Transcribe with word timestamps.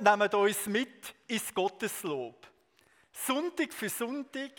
Nehmen 0.00 0.32
uns 0.34 0.66
mit 0.66 1.14
ins 1.26 1.52
Gotteslob. 1.52 2.46
Sonntag 3.12 3.72
für 3.72 3.88
Sonntag 3.88 4.52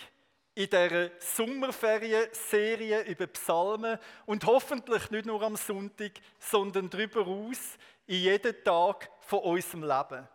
in 0.54 0.70
dieser 0.70 1.12
Sommerferienserie 1.20 3.04
über 3.04 3.28
Psalmen 3.28 3.98
und 4.26 4.46
hoffentlich 4.46 5.10
nicht 5.12 5.26
nur 5.26 5.42
am 5.42 5.56
Sonntag, 5.56 6.12
sondern 6.40 6.90
darüber 6.90 7.26
aus 7.26 7.78
in 8.06 8.18
jeden 8.18 8.64
Tag 8.66 9.10
von 9.22 9.40
unserem 9.40 9.84
Leben. 9.84 10.28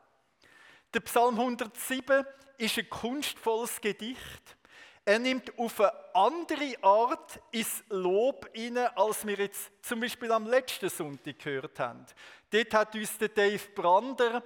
Der 0.94 1.00
Psalm 1.00 1.38
107 1.38 2.24
ist 2.56 2.78
ein 2.78 2.88
kunstvolles 2.88 3.80
Gedicht. 3.80 4.56
Er 5.04 5.18
nimmt 5.18 5.58
auf 5.58 5.78
eine 5.80 5.92
andere 6.14 6.82
Art 6.82 7.38
ins 7.50 7.84
Lob 7.90 8.48
hinein, 8.54 8.88
als 8.96 9.26
wir 9.26 9.36
jetzt 9.36 9.70
zum 9.82 10.00
Beispiel 10.00 10.32
am 10.32 10.46
letzten 10.46 10.88
Sonntag 10.88 11.38
gehört 11.38 11.78
haben. 11.78 12.06
Dort 12.48 12.72
hat 12.72 12.94
uns 12.94 13.18
der 13.18 13.28
Dave 13.28 13.68
Brander 13.74 14.42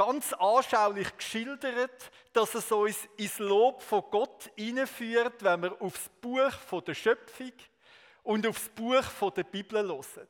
ganz 0.00 0.32
anschaulich 0.32 1.14
geschildert, 1.14 2.10
dass 2.32 2.54
es 2.54 2.72
uns 2.72 3.06
ins 3.18 3.38
Lob 3.38 3.82
von 3.82 4.02
Gott 4.10 4.50
hineinführt, 4.56 5.44
wenn 5.44 5.64
wir 5.64 5.82
aufs 5.82 6.08
Buch 6.22 6.80
der 6.86 6.94
Schöpfung 6.94 7.52
und 8.22 8.46
aufs 8.46 8.70
Buch 8.70 9.30
der 9.36 9.44
Bibel 9.44 9.86
hören. 9.86 10.28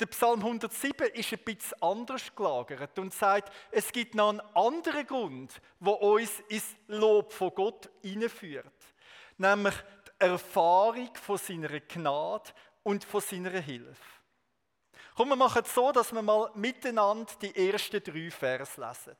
Der 0.00 0.06
Psalm 0.06 0.40
107 0.40 1.12
ist 1.12 1.32
ein 1.32 1.38
bisschen 1.44 1.80
anders 1.80 2.34
gelagert 2.34 2.98
und 2.98 3.14
sagt, 3.14 3.54
es 3.70 3.92
gibt 3.92 4.16
noch 4.16 4.30
einen 4.30 4.40
anderen 4.40 5.06
Grund, 5.06 5.60
der 5.78 6.02
uns 6.02 6.40
ins 6.48 6.74
Lob 6.88 7.32
von 7.32 7.54
Gott 7.54 7.88
hineinführt. 8.02 8.66
Nämlich 9.38 9.76
die 9.76 10.24
Erfahrung 10.24 11.14
von 11.14 11.38
seiner 11.38 11.78
Gnade 11.78 12.50
und 12.82 13.04
von 13.04 13.20
seiner 13.20 13.60
Hilfe. 13.60 14.19
Komm, 15.16 15.30
wir 15.30 15.36
machen 15.36 15.62
es 15.64 15.74
so, 15.74 15.92
dass 15.92 16.12
wir 16.12 16.22
mal 16.22 16.50
miteinander 16.54 17.32
die 17.42 17.68
ersten 17.68 18.02
drei 18.02 18.30
Vers 18.30 18.76
lesen. 18.76 19.16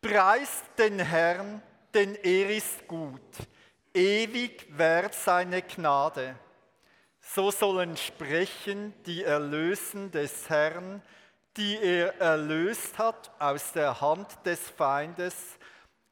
Preist 0.00 0.64
den 0.76 0.98
Herrn, 0.98 1.62
denn 1.94 2.16
er 2.16 2.50
ist 2.50 2.86
gut. 2.88 3.20
Ewig 3.94 4.66
währt 4.76 5.14
seine 5.14 5.62
Gnade. 5.62 6.34
So 7.20 7.50
sollen 7.50 7.96
sprechen 7.96 8.94
die 9.04 9.22
Erlösen 9.22 10.10
des 10.10 10.48
Herrn, 10.48 11.02
die 11.56 11.76
er 11.76 12.20
erlöst 12.20 12.98
hat 12.98 13.30
aus 13.38 13.72
der 13.72 14.00
Hand 14.00 14.26
des 14.44 14.70
Feindes 14.70 15.34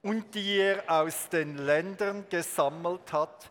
und 0.02 0.34
die 0.34 0.58
er 0.58 0.84
aus 0.88 1.28
den 1.28 1.58
Ländern 1.58 2.26
gesammelt 2.28 3.12
hat, 3.12 3.50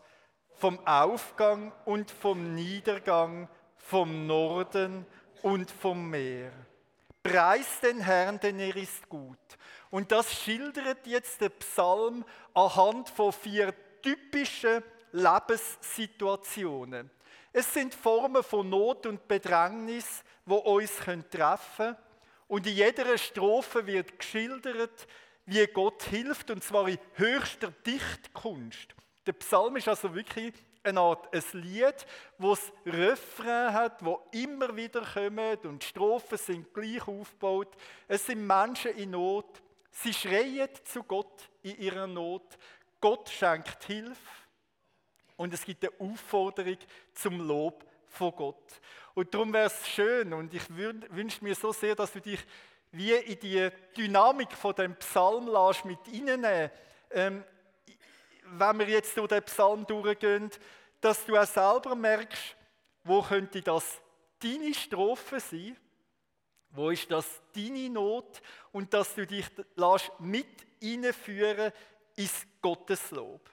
vom 0.59 0.85
Aufgang 0.85 1.71
und 1.85 2.11
vom 2.11 2.53
Niedergang, 2.53 3.47
vom 3.77 4.27
Norden 4.27 5.05
und 5.41 5.71
vom 5.71 6.09
Meer. 6.09 6.51
Preis 7.23 7.79
den 7.81 8.01
Herrn, 8.01 8.39
denn 8.39 8.59
er 8.59 8.75
ist 8.75 9.07
gut. 9.07 9.37
Und 9.89 10.11
das 10.11 10.33
schildert 10.33 11.07
jetzt 11.07 11.41
der 11.41 11.49
Psalm 11.49 12.25
anhand 12.53 13.09
von 13.09 13.31
vier 13.31 13.73
typischen 14.01 14.83
Lebenssituationen. 15.11 17.09
Es 17.51 17.73
sind 17.73 17.95
Formen 17.95 18.43
von 18.43 18.69
Not 18.69 19.05
und 19.05 19.27
Bedrängnis, 19.27 20.23
wo 20.45 20.55
uns 20.55 20.95
treffen 20.97 21.27
können. 21.77 21.97
Und 22.47 22.67
in 22.67 22.75
jeder 22.75 23.17
Strophe 23.17 23.85
wird 23.85 24.19
geschildert, 24.19 25.07
wie 25.45 25.65
Gott 25.67 26.03
hilft, 26.03 26.51
und 26.51 26.63
zwar 26.63 26.87
in 26.87 26.99
höchster 27.15 27.71
Dichtkunst. 27.85 28.95
Der 29.25 29.33
Psalm 29.33 29.75
ist 29.75 29.87
also 29.87 30.13
wirklich 30.13 30.53
eine 30.83 30.99
Art 30.99 31.33
ein 31.33 31.43
Lied, 31.53 32.05
es 32.39 32.71
Refrain 32.85 33.73
hat, 33.73 34.03
wo 34.03 34.25
immer 34.31 34.75
wieder 34.75 35.01
kommen 35.01 35.57
und 35.63 35.83
die 35.83 35.87
Strophen 35.87 36.37
sind 36.37 36.73
gleich 36.73 37.05
aufgebaut. 37.07 37.75
Es 38.07 38.25
sind 38.25 38.45
Menschen 38.45 38.95
in 38.95 39.11
Not. 39.11 39.61
Sie 39.91 40.13
schreien 40.13 40.69
zu 40.83 41.03
Gott 41.03 41.49
in 41.61 41.77
ihrer 41.79 42.07
Not. 42.07 42.57
Gott 43.01 43.29
schenkt 43.29 43.83
Hilfe 43.85 44.15
und 45.37 45.53
es 45.53 45.63
gibt 45.63 45.83
eine 45.83 46.11
Aufforderung 46.11 46.77
zum 47.13 47.39
Lob 47.47 47.85
von 48.07 48.35
Gott. 48.35 48.81
Und 49.13 49.33
darum 49.33 49.53
wäre 49.53 49.67
es 49.67 49.87
schön 49.87 50.33
und 50.33 50.53
ich 50.53 50.63
wünsche 50.69 51.43
mir 51.43 51.55
so 51.55 51.71
sehr, 51.71 51.95
dass 51.95 52.13
du 52.13 52.21
dich 52.21 52.39
wie 52.91 53.13
in 53.13 53.39
die 53.39 53.69
Dynamik 53.95 54.51
von 54.53 54.73
dem 54.75 54.95
Psalm 54.95 55.47
lässt, 55.47 55.85
mit 55.85 55.99
reinnehmen. 56.07 56.71
Ähm, 57.11 57.43
wenn 58.51 58.79
wir 58.79 58.89
jetzt 58.89 59.15
durch 59.17 59.27
den 59.27 59.43
Psalm 59.43 59.85
durchgehen, 59.85 60.49
dass 61.01 61.25
du 61.25 61.37
auch 61.37 61.45
selber 61.45 61.95
merkst, 61.95 62.55
wo 63.03 63.21
könnte 63.21 63.61
das 63.61 63.99
deine 64.41 64.73
Strophe 64.73 65.39
sein, 65.39 65.77
wo 66.71 66.89
ist 66.89 67.09
das 67.09 67.41
deine 67.55 67.89
Not 67.89 68.41
und 68.71 68.93
dass 68.93 69.15
du 69.15 69.25
dich 69.25 69.45
lässt 69.75 70.11
mit 70.19 70.47
hineinführen 70.79 71.71
ins 72.15 72.45
Gotteslob. 72.61 73.49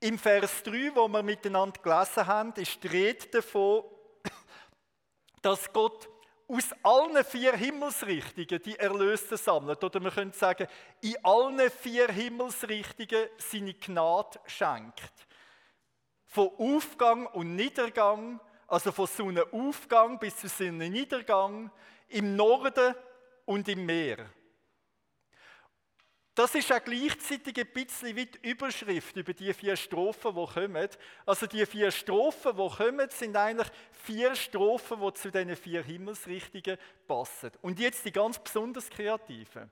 Im 0.00 0.18
Vers 0.18 0.62
3, 0.62 0.92
wo 0.94 1.08
wir 1.08 1.22
miteinander 1.22 1.80
gelesen 1.80 2.26
haben, 2.26 2.52
ist 2.56 2.82
die 2.82 2.88
Rede 2.88 3.26
davon, 3.28 3.84
dass 5.42 5.72
Gott 5.72 6.08
aus 6.48 6.70
allen 6.82 7.24
vier 7.24 7.54
Himmelsrichtungen 7.54 8.62
die 8.62 8.78
Erlösten 8.78 9.36
sammelt. 9.36 9.82
Oder 9.82 10.00
wir 10.00 10.10
können 10.10 10.32
sagen, 10.32 10.68
in 11.00 11.16
allen 11.24 11.70
vier 11.70 12.08
Himmelsrichtungen 12.08 13.28
seine 13.38 13.74
Gnade 13.74 14.38
schenkt. 14.46 15.12
Von 16.26 16.50
Aufgang 16.58 17.26
und 17.26 17.56
Niedergang, 17.56 18.40
also 18.68 18.92
von 18.92 19.06
Sonnenaufgang 19.06 20.18
bis 20.18 20.36
zu 20.36 20.48
Sonnenniedergang, 20.48 21.70
im 22.08 22.36
Norden 22.36 22.94
und 23.44 23.68
im 23.68 23.86
Meer. 23.86 24.26
Das 26.36 26.54
ist 26.54 26.70
auch 26.70 26.84
gleichzeitig 26.84 27.58
ein 27.58 27.72
bisschen 27.72 28.14
wie 28.14 28.26
die 28.26 28.50
Überschrift 28.50 29.16
über 29.16 29.32
die 29.32 29.54
vier 29.54 29.74
Strophen, 29.74 30.34
die 30.34 30.46
kommen. 30.46 30.88
Also 31.24 31.46
die 31.46 31.64
vier 31.64 31.90
Strophen, 31.90 32.54
die 32.54 32.76
kommen, 32.76 33.08
sind 33.08 33.34
eigentlich 33.34 33.68
vier 33.90 34.36
Strophen, 34.36 35.00
die 35.00 35.14
zu 35.14 35.30
diesen 35.30 35.56
vier 35.56 35.82
Himmelsrichtungen 35.82 36.76
passen. 37.08 37.52
Und 37.62 37.80
jetzt 37.80 38.04
die 38.04 38.12
ganz 38.12 38.38
besonders 38.38 38.90
kreativen. 38.90 39.70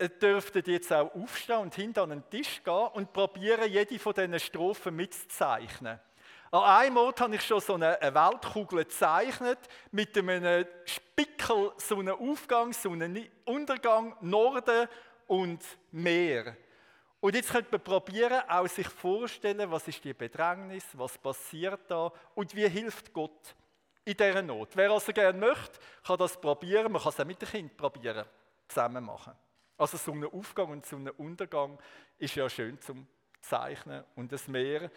Ihr 0.00 0.08
dürftet 0.08 0.68
jetzt 0.68 0.90
auch 0.90 1.14
aufstehen 1.14 1.58
und 1.58 1.74
hinter 1.74 2.04
an 2.04 2.10
den 2.10 2.30
Tisch 2.30 2.62
gehen 2.64 2.88
und 2.94 3.12
probieren, 3.12 3.70
jede 3.70 3.98
von 3.98 4.14
diesen 4.14 4.40
Strophen 4.40 4.96
mitzuzeichnen. 4.96 6.00
An 6.50 6.62
einem 6.62 6.96
Ort 6.96 7.20
habe 7.20 7.34
ich 7.34 7.42
schon 7.42 7.60
so 7.60 7.74
eine 7.74 7.98
Weltkugel 8.00 8.84
gezeichnet, 8.84 9.58
mit 9.90 10.16
einem 10.16 10.64
Spickel, 10.86 11.72
so 11.76 11.98
einen 11.98 12.08
Aufgang, 12.08 12.72
so 12.72 12.90
einen 12.90 13.28
Untergang, 13.44 14.16
Norden 14.22 14.88
und 15.28 15.62
mehr. 15.92 16.56
Und 17.20 17.34
jetzt 17.34 17.50
könnte 17.50 17.70
man 17.72 17.82
probieren, 17.82 18.42
auch 18.48 18.66
sich 18.66 18.88
vorstellen, 18.88 19.70
was 19.70 19.86
ist 19.86 20.02
die 20.04 20.14
Bedrängnis, 20.14 20.84
was 20.94 21.18
passiert 21.18 21.80
da 21.88 22.12
und 22.34 22.54
wie 22.54 22.68
hilft 22.68 23.12
Gott 23.12 23.54
in 24.04 24.16
dieser 24.16 24.42
Not. 24.42 24.70
Wer 24.74 24.90
also 24.90 25.12
gerne 25.12 25.38
möchte, 25.38 25.78
kann 26.04 26.18
das 26.18 26.40
probieren. 26.40 26.90
Man 26.92 27.02
kann 27.02 27.10
es 27.10 27.20
auch 27.20 27.24
mit 27.24 27.42
dem 27.42 27.48
Kind 27.48 27.76
probieren, 27.76 28.24
zusammen 28.68 29.04
machen. 29.04 29.34
Also 29.76 29.96
so 29.96 30.12
ein 30.12 30.24
Aufgang 30.24 30.70
und 30.70 30.86
so 30.86 30.96
ein 30.96 31.08
Untergang 31.10 31.78
ist 32.18 32.34
ja 32.34 32.48
schön 32.48 32.80
zum 32.80 33.06
Zeichnen. 33.40 34.04
Und 34.14 34.32
das 34.32 34.48
Meer, 34.48 34.90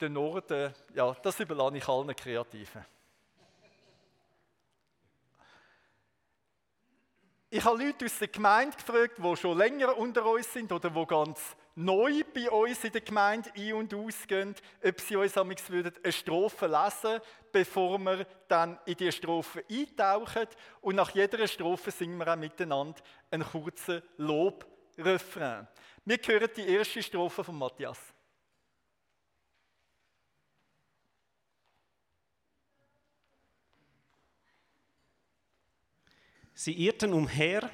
der 0.00 0.08
Norden, 0.08 0.72
ja, 0.94 1.14
das 1.22 1.40
überlasse 1.40 1.78
ich 1.78 1.88
allen 1.88 2.14
Kreativen. 2.14 2.84
Ich 7.56 7.64
habe 7.64 7.84
Leute 7.84 8.06
aus 8.06 8.18
der 8.18 8.26
Gemeinde 8.26 8.76
gefragt, 8.76 9.14
die 9.16 9.36
schon 9.36 9.56
länger 9.56 9.96
unter 9.96 10.26
uns 10.26 10.52
sind 10.52 10.72
oder 10.72 10.90
die 10.90 11.06
ganz 11.06 11.40
neu 11.76 12.24
bei 12.34 12.50
uns 12.50 12.82
in 12.82 12.90
der 12.90 13.00
Gemeinde 13.00 13.48
ein- 13.56 13.74
und 13.74 13.94
ausgehen, 13.94 14.56
ob 14.84 15.00
sie 15.00 15.14
uns 15.14 15.38
eine 15.38 16.12
Strophe 16.12 16.66
lesen 16.66 17.20
bevor 17.52 18.00
wir 18.00 18.26
dann 18.48 18.80
in 18.86 18.96
die 18.96 19.12
Strophe 19.12 19.62
eintauchen. 19.70 20.48
Und 20.80 20.96
nach 20.96 21.10
jeder 21.10 21.46
Strophe 21.46 21.92
singen 21.92 22.18
wir 22.18 22.26
auch 22.26 22.36
miteinander 22.36 23.00
einen 23.30 23.44
kurzen 23.44 24.02
Lobrefrain. 24.16 25.68
Wir 26.04 26.18
hören 26.26 26.50
die 26.56 26.68
erste 26.68 27.04
Strophe 27.04 27.44
von 27.44 27.56
Matthias. 27.56 28.13
Sie 36.64 36.72
irrten 36.86 37.12
umher 37.12 37.68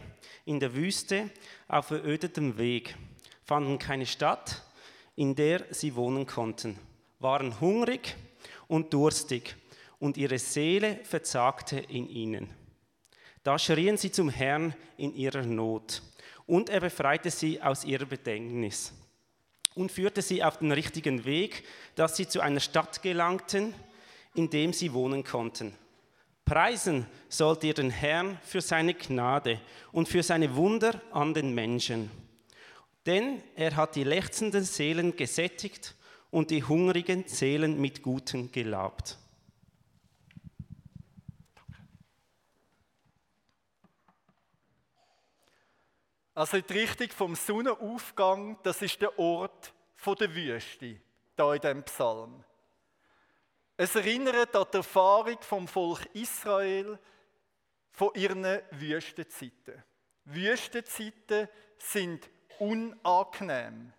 in 0.45 0.59
der 0.59 0.75
Wüste 0.75 1.31
auf 1.69 1.87
verödetem 1.87 2.59
Weg, 2.59 2.97
fanden 3.45 3.79
keine 3.79 4.05
Stadt, 4.05 4.65
in 5.15 5.37
der 5.37 5.65
sie 5.71 5.95
wohnen 5.95 6.27
konnten, 6.27 6.77
waren 7.21 7.61
hungrig 7.61 8.17
und 8.67 8.93
durstig 8.93 9.55
und 10.01 10.17
ihre 10.17 10.41
Seele 10.41 10.99
verzagte 11.05 11.79
in 11.79 12.09
ihnen. 12.09 12.51
Da 13.45 13.61
schrien 13.61 13.97
sie 13.97 14.11
zum 14.11 14.29
Herrn 14.29 14.75
in 14.97 15.15
ihrer 15.15 15.43
Not 15.43 16.03
und 16.49 16.69
er 16.69 16.81
befreite 16.81 17.31
sie 17.31 17.63
aus 17.63 17.85
ihrer 17.85 18.07
Bedängnis 18.07 18.93
und 19.77 19.93
führte 19.93 20.21
sie 20.21 20.43
auf 20.43 20.59
den 20.59 20.73
richtigen 20.73 21.25
Weg, 21.25 21.63
dass 21.95 22.17
sie 22.17 22.27
zu 22.27 22.41
einer 22.41 22.59
Stadt 22.59 23.03
gelangten, 23.03 23.73
in 24.35 24.51
dem 24.51 24.73
sie 24.73 24.93
wohnen 24.93 25.23
konnten. 25.23 25.77
Preisen 26.51 27.07
sollt 27.29 27.63
ihr 27.63 27.75
den 27.75 27.91
Herrn 27.91 28.37
für 28.43 28.61
seine 28.61 28.95
Gnade 28.95 29.61
und 29.93 30.09
für 30.09 30.25
seine 30.25 30.57
Wunder 30.57 31.01
an 31.13 31.33
den 31.33 31.55
Menschen. 31.55 32.11
Denn 33.07 33.41
er 33.55 33.77
hat 33.77 33.95
die 33.95 34.03
lechzenden 34.03 34.65
Seelen 34.65 35.15
gesättigt 35.15 35.95
und 36.33 36.51
die 36.51 36.65
hungrigen 36.65 37.23
Seelen 37.29 37.81
mit 37.81 38.03
Guten 38.03 38.51
gelabt. 38.51 39.17
Also 46.35 46.61
die 46.61 46.73
Richtung 46.73 47.11
vom 47.11 47.37
Sonnenaufgang, 47.37 48.59
das 48.65 48.83
ist 48.83 49.01
der 49.01 49.17
Ort 49.21 49.73
der 50.05 50.35
Wüste, 50.35 50.97
da 51.37 51.55
in 51.55 51.61
dem 51.61 51.85
Psalm. 51.85 52.43
Es 53.83 53.95
erinnert 53.95 54.55
an 54.55 54.67
die 54.71 54.77
Erfahrung 54.77 55.41
vom 55.41 55.67
Volk 55.67 56.05
Israel 56.13 56.99
von 57.93 58.11
ihren 58.15 58.45
Wüstenzeiten. 58.73 59.83
Wüstenzeiten 60.27 61.49
sind 61.79 62.29
unangenehm, 62.59 63.91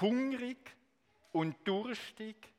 hungrig 0.00 0.58
und 1.30 1.56
durstig 1.62 2.52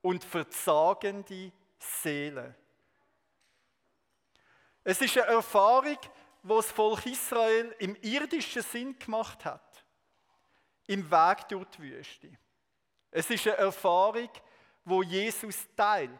und 0.00 0.24
verzagende 0.24 1.52
Seelen. 1.78 2.52
Es 4.82 5.00
ist 5.00 5.16
eine 5.16 5.28
Erfahrung, 5.28 5.98
wo 6.42 6.56
das 6.56 6.72
Volk 6.72 7.06
Israel 7.06 7.72
im 7.78 7.94
irdischen 8.02 8.62
Sinn 8.62 8.98
gemacht 8.98 9.44
hat, 9.44 9.84
im 10.88 11.08
Weg 11.08 11.46
durch 11.50 11.68
die 11.68 11.82
Wüste. 11.82 12.36
Es 13.12 13.30
ist 13.30 13.46
eine 13.46 13.58
Erfahrung, 13.58 14.28
wo 14.84 15.02
Jesus 15.02 15.68
teilt, 15.76 16.10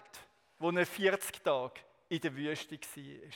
wo 0.59 0.71
er 0.71 0.87
40 0.87 1.43
Tage 1.43 1.81
in 2.09 2.21
der 2.21 2.35
Wüste 2.37 2.79
war. 2.79 3.31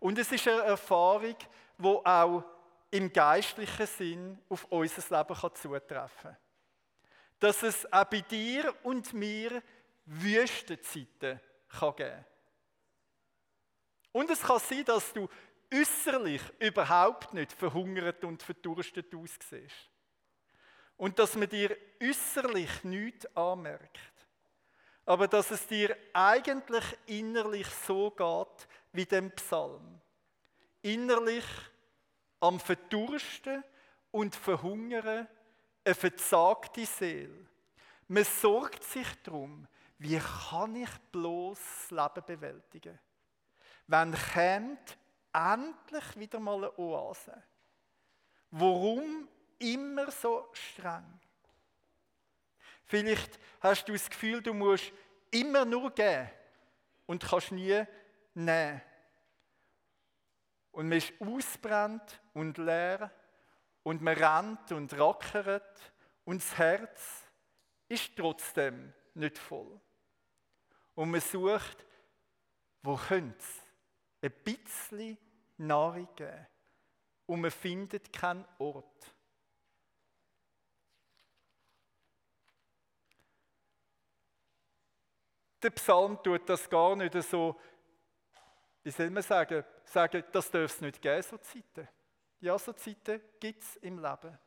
Und 0.00 0.18
es 0.18 0.30
ist 0.32 0.48
eine 0.48 0.62
Erfahrung, 0.62 1.36
wo 1.78 2.02
auch 2.04 2.44
im 2.90 3.12
geistlichen 3.12 3.86
Sinn 3.86 4.38
auf 4.48 4.64
unser 4.70 5.18
Leben 5.18 5.36
zutreffen 5.54 6.10
kann. 6.22 6.36
Dass 7.40 7.62
es 7.62 7.92
auch 7.92 8.04
bei 8.04 8.20
dir 8.20 8.74
und 8.82 9.12
mir 9.12 9.62
Wüstenzeiten 10.06 11.40
kann 11.68 11.96
geben 11.96 12.10
kann. 12.10 12.24
Und 14.12 14.30
es 14.30 14.42
kann 14.42 14.60
sein, 14.60 14.84
dass 14.84 15.12
du 15.12 15.28
äußerlich 15.72 16.42
überhaupt 16.60 17.34
nicht 17.34 17.52
verhungert 17.52 18.22
und 18.24 18.42
verdurstet 18.42 19.12
aussiehst. 19.14 19.90
Und 20.96 21.18
dass 21.18 21.34
man 21.34 21.48
dir 21.48 21.76
äußerlich 22.02 22.84
nichts 22.84 23.26
anmerkt. 23.36 23.98
Aber 25.06 25.28
dass 25.28 25.50
es 25.50 25.66
dir 25.66 25.96
eigentlich 26.12 26.84
innerlich 27.06 27.68
so 27.68 28.10
geht 28.10 28.68
wie 28.92 29.04
dem 29.04 29.30
Psalm. 29.32 30.00
Innerlich 30.82 31.44
am 32.40 32.60
Verdursten 32.60 33.64
und 34.10 34.34
Verhungern 34.36 35.26
eine 35.84 35.94
verzagte 35.94 36.86
Seele. 36.86 37.46
Man 38.08 38.24
sorgt 38.24 38.84
sich 38.84 39.08
darum, 39.22 39.66
wie 39.98 40.18
kann 40.18 40.76
ich 40.76 40.90
bloß 41.10 41.58
das 41.58 41.90
Leben 41.90 42.26
bewältigen? 42.26 42.98
Wenn 43.86 44.14
kommt 44.14 44.98
endlich 45.32 46.16
wieder 46.16 46.40
mal 46.40 46.56
eine 46.56 46.78
Oase. 46.78 47.42
Warum 48.50 49.28
immer 49.58 50.10
so 50.10 50.48
streng? 50.52 51.20
Vielleicht 52.84 53.38
hast 53.60 53.88
du 53.88 53.92
das 53.92 54.08
Gefühl, 54.08 54.42
du 54.42 54.52
musst 54.52 54.92
immer 55.30 55.64
nur 55.64 55.90
geben 55.90 56.30
und 57.06 57.24
kannst 57.24 57.52
nie 57.52 57.84
nehmen. 58.34 58.82
Und 60.72 60.88
man 60.88 60.98
ist 60.98 61.12
ausbrennt 61.20 62.20
und 62.32 62.58
leer 62.58 63.10
und 63.82 64.02
man 64.02 64.16
rennt 64.16 64.72
und 64.72 64.92
rackert 64.98 65.92
und 66.24 66.42
das 66.42 66.58
Herz 66.58 67.24
ist 67.88 68.16
trotzdem 68.16 68.92
nicht 69.14 69.38
voll. 69.38 69.80
Und 70.94 71.10
man 71.10 71.20
sucht, 71.20 71.84
wo 72.82 72.96
könnte 72.96 73.38
es 73.38 73.62
ein 74.22 74.32
bisschen 74.42 75.18
Nahrung 75.56 76.08
geben. 76.16 76.46
Und 77.26 77.40
man 77.40 77.50
findet 77.50 78.12
keinen 78.12 78.44
Ort. 78.58 79.13
Der 85.64 85.70
Psalm 85.70 86.22
tut 86.22 86.46
das 86.46 86.68
gar 86.68 86.94
nicht 86.94 87.14
so, 87.22 87.58
wie 88.82 88.90
soll 88.90 89.08
man 89.08 89.22
sagen, 89.22 89.64
sagen 89.86 90.22
das 90.30 90.50
darf 90.50 90.64
es 90.64 90.80
nicht 90.82 91.00
geben, 91.00 91.22
so 91.22 91.38
Zeiten. 91.38 91.88
Ja, 92.40 92.58
so 92.58 92.74
Zeiten 92.74 93.18
gibt 93.40 93.62
es 93.62 93.76
im 93.76 93.96
Leben. 93.96 94.38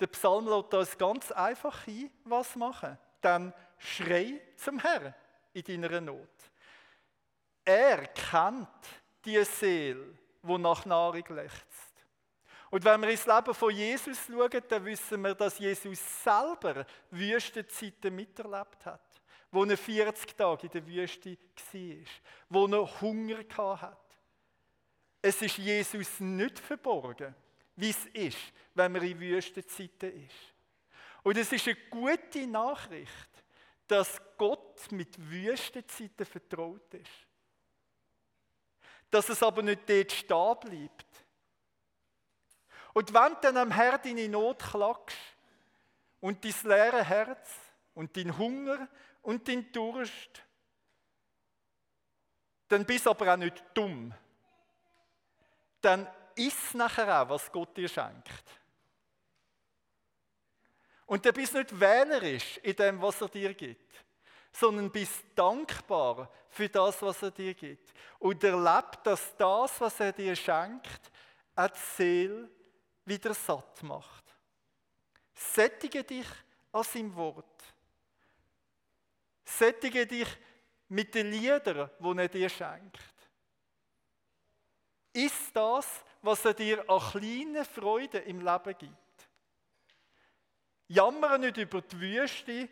Der 0.00 0.06
Psalm 0.08 0.48
lädt 0.48 0.74
uns 0.74 0.98
ganz 0.98 1.30
einfach 1.30 1.86
ein, 1.86 2.10
was 2.24 2.56
machen. 2.56 2.98
Dann 3.20 3.54
schrei 3.78 4.40
zum 4.56 4.80
Herrn 4.80 5.14
in 5.52 5.62
deiner 5.62 6.00
Not. 6.00 6.28
Er 7.64 8.08
kennt 8.08 8.68
die 9.24 9.44
Seele, 9.44 10.18
wo 10.42 10.58
nach 10.58 10.84
Nahrung 10.86 11.24
lechzt. 11.28 12.04
Und 12.70 12.84
wenn 12.84 13.00
wir 13.00 13.10
ins 13.10 13.26
Leben 13.26 13.54
von 13.54 13.70
Jesus 13.70 14.26
schauen, 14.26 14.62
dann 14.68 14.84
wissen 14.84 15.22
wir, 15.22 15.36
dass 15.36 15.58
Jesus 15.58 16.00
selber 16.24 16.84
Wüstenzeiten 17.12 18.14
miterlebt 18.14 18.84
hat. 18.84 19.07
Wo 19.50 19.64
er 19.64 19.78
40 19.78 20.36
Tage 20.36 20.66
in 20.66 20.72
der 20.72 20.86
Wüste 20.86 21.36
war. 21.72 22.06
Wo 22.48 22.66
er 22.66 23.00
Hunger 23.00 23.44
hat. 23.80 24.04
Es 25.20 25.42
ist 25.42 25.58
Jesus 25.58 26.20
nicht 26.20 26.58
verborgen, 26.58 27.34
wie 27.76 27.90
es 27.90 28.06
ist, 28.06 28.38
wenn 28.74 28.92
man 28.92 29.02
in 29.02 29.18
Wüstenzeiten 29.18 30.24
ist. 30.24 30.54
Und 31.22 31.36
es 31.36 31.50
ist 31.52 31.66
eine 31.66 31.76
gute 31.90 32.46
Nachricht, 32.46 33.44
dass 33.86 34.20
Gott 34.36 34.92
mit 34.92 35.18
Wüstenzeiten 35.18 36.24
vertraut 36.24 36.94
ist 36.94 37.28
dass 39.10 39.28
es 39.28 39.42
aber 39.42 39.62
nicht 39.62 39.88
dort 39.88 40.12
stehen 40.12 40.56
bleibt. 40.60 41.06
Und 42.92 43.12
wenn 43.14 43.36
dann 43.40 43.56
am 43.56 43.70
Herr 43.70 43.98
deine 43.98 44.28
Not 44.28 44.58
klagst 44.58 45.16
und 46.20 46.44
dein 46.44 46.54
leere 46.64 47.04
Herz 47.04 47.50
und 47.94 48.16
dein 48.16 48.36
Hunger 48.36 48.88
und 49.28 49.46
dein 49.46 49.70
Durst, 49.72 50.42
dann 52.66 52.86
bist 52.86 53.04
du 53.04 53.10
aber 53.10 53.34
auch 53.34 53.36
nicht 53.36 53.62
dumm. 53.74 54.14
Dann 55.82 56.08
isst 56.34 56.74
nachher 56.74 57.22
auch, 57.22 57.28
was 57.28 57.52
Gott 57.52 57.76
dir 57.76 57.90
schenkt. 57.90 58.42
Und 61.04 61.26
dann 61.26 61.34
bist 61.34 61.52
du 61.52 61.58
nicht 61.58 61.78
wählerisch 61.78 62.56
in 62.62 62.74
dem, 62.74 63.02
was 63.02 63.20
er 63.20 63.28
dir 63.28 63.52
gibt 63.52 64.06
sondern 64.50 64.90
bist 64.90 65.24
dankbar 65.36 66.32
für 66.48 66.68
das, 66.68 67.00
was 67.02 67.22
er 67.22 67.30
dir 67.30 67.54
gibt. 67.54 67.92
Und 68.18 68.42
erlebt, 68.42 68.98
dass 69.04 69.36
das, 69.36 69.80
was 69.80 70.00
er 70.00 70.12
dir 70.12 70.34
schenkt, 70.34 71.12
auch 71.54 71.68
die 71.68 71.78
Seele 71.96 72.50
wieder 73.04 73.34
satt 73.34 73.82
macht. 73.84 74.24
Sättige 75.34 76.02
dich 76.02 76.26
an 76.72 76.82
seinem 76.82 77.14
Wort. 77.14 77.62
Sättige 79.48 80.06
dich 80.06 80.28
mit 80.88 81.14
den 81.14 81.30
Liedern, 81.30 81.90
die 81.98 82.18
er 82.18 82.28
dir 82.28 82.48
schenkt. 82.48 82.98
Ist 85.12 85.56
das, 85.56 86.04
was 86.20 86.44
er 86.44 86.54
dir 86.54 86.88
an 86.88 87.00
kleinen 87.00 87.64
Freuden 87.64 88.22
im 88.24 88.40
Leben 88.40 88.78
gibt. 88.78 89.28
Jammere 90.88 91.38
nicht 91.38 91.56
über 91.56 91.80
die 91.80 92.00
Wüste, 92.00 92.68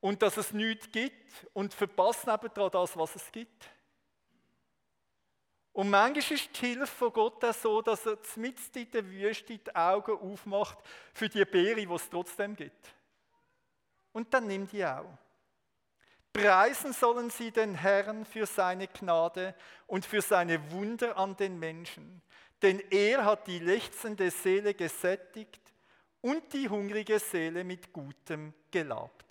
und 0.00 0.22
dass 0.22 0.36
es 0.36 0.52
nichts 0.52 0.90
gibt 0.92 1.46
und 1.52 1.74
verpasst 1.74 2.26
nebendran 2.26 2.70
das, 2.70 2.96
was 2.96 3.16
es 3.16 3.32
gibt. 3.32 3.68
Und 5.72 5.90
manchmal 5.90 6.34
ist 6.34 6.60
die 6.60 6.66
Hilfe 6.66 6.86
von 6.86 7.12
Gott 7.12 7.44
auch 7.44 7.54
so, 7.54 7.82
dass 7.82 8.06
er 8.06 8.16
mitten 8.36 8.78
in 8.78 8.90
der 8.92 9.04
Wüste 9.10 9.58
die 9.58 9.74
Augen 9.74 10.18
aufmacht 10.18 10.78
für 11.12 11.28
die 11.28 11.44
Beere, 11.44 11.84
die 11.84 11.92
es 11.92 12.08
trotzdem 12.08 12.54
gibt. 12.54 12.94
Und 14.12 14.32
dann 14.32 14.46
nimm 14.46 14.68
die 14.68 14.84
auch. 14.84 15.18
Preisen 16.32 16.92
sollen 16.92 17.30
sie 17.30 17.50
den 17.50 17.74
Herrn 17.74 18.24
für 18.24 18.46
seine 18.46 18.88
Gnade 18.88 19.54
und 19.86 20.06
für 20.06 20.22
seine 20.22 20.70
Wunder 20.70 21.16
an 21.16 21.36
den 21.36 21.58
Menschen. 21.58 22.22
Denn 22.62 22.80
er 22.90 23.24
hat 23.24 23.46
die 23.46 23.58
lechzende 23.58 24.30
Seele 24.30 24.74
gesättigt 24.74 25.60
und 26.20 26.52
die 26.52 26.68
hungrige 26.68 27.18
Seele 27.18 27.64
mit 27.64 27.92
Gutem 27.92 28.52
gelabt. 28.70 29.27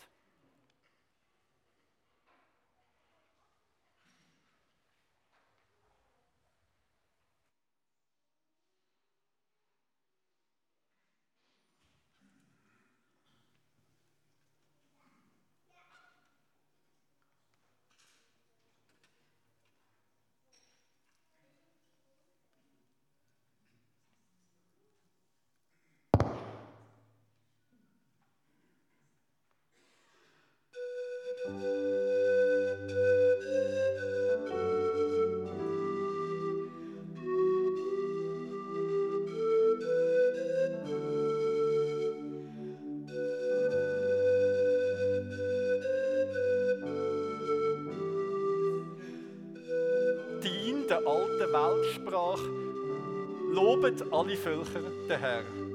Lobet 53.77 54.12
alle 54.12 54.36
Völker 54.36 54.81
den 55.07 55.19
Herrn. 55.19 55.67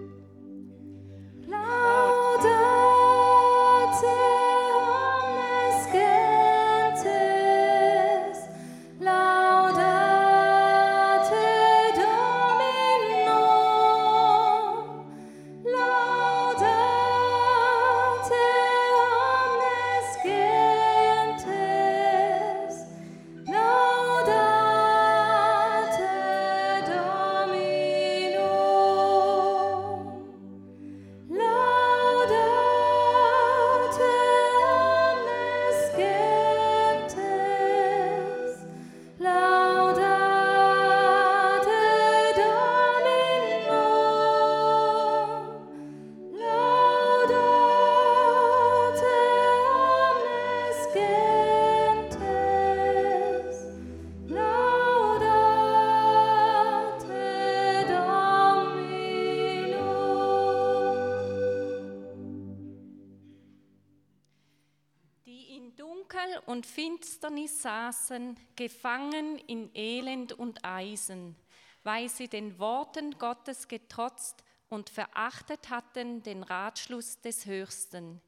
Und 66.46 66.66
Finsternis 66.66 67.62
saßen, 67.62 68.36
gefangen 68.56 69.38
in 69.38 69.70
Elend 69.74 70.32
und 70.32 70.64
Eisen, 70.64 71.36
weil 71.82 72.08
sie 72.08 72.28
den 72.28 72.58
Worten 72.58 73.18
Gottes 73.18 73.68
getrotzt 73.68 74.42
und 74.68 74.90
verachtet 74.90 75.70
hatten 75.70 76.22
den 76.22 76.42
Ratschluss 76.42 77.20
des 77.20 77.46
Höchsten. 77.46 78.20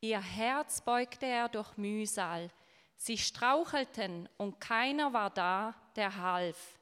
Ihr 0.00 0.20
Herz 0.20 0.80
beugte 0.80 1.26
er 1.26 1.48
durch 1.48 1.76
Mühsal. 1.76 2.50
Sie 2.96 3.18
strauchelten 3.18 4.28
und 4.36 4.60
keiner 4.60 5.12
war 5.12 5.30
da, 5.30 5.74
der 5.96 6.16
half. 6.16 6.78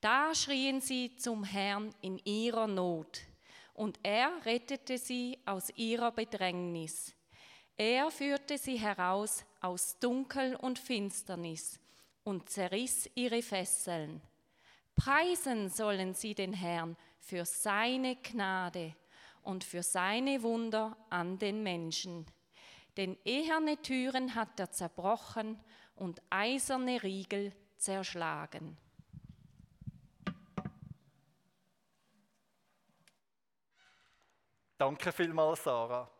Da 0.00 0.34
schrien 0.34 0.80
sie 0.80 1.16
zum 1.16 1.44
Herrn 1.44 1.94
in 2.00 2.18
ihrer 2.18 2.66
Not, 2.66 3.20
und 3.74 3.98
er 4.02 4.30
rettete 4.44 4.96
sie 4.96 5.38
aus 5.44 5.70
ihrer 5.76 6.12
Bedrängnis. 6.12 7.14
Er 7.80 8.10
führte 8.10 8.58
sie 8.58 8.76
heraus 8.76 9.44
aus 9.60 10.00
Dunkel 10.00 10.56
und 10.56 10.80
Finsternis 10.80 11.78
und 12.24 12.50
zerriss 12.50 13.08
ihre 13.14 13.40
Fesseln. 13.40 14.20
Preisen 14.96 15.68
sollen 15.70 16.12
sie 16.12 16.34
den 16.34 16.52
Herrn 16.52 16.96
für 17.20 17.44
seine 17.44 18.16
Gnade 18.16 18.96
und 19.42 19.62
für 19.62 19.84
seine 19.84 20.42
Wunder 20.42 20.96
an 21.08 21.38
den 21.38 21.62
Menschen. 21.62 22.26
Denn 22.96 23.16
eherne 23.24 23.80
Türen 23.80 24.34
hat 24.34 24.58
er 24.58 24.72
zerbrochen 24.72 25.56
und 25.94 26.20
eiserne 26.30 27.00
Riegel 27.04 27.52
zerschlagen. 27.76 28.76
Danke 34.76 35.12
vielmals, 35.12 35.62
Sarah. 35.62 36.17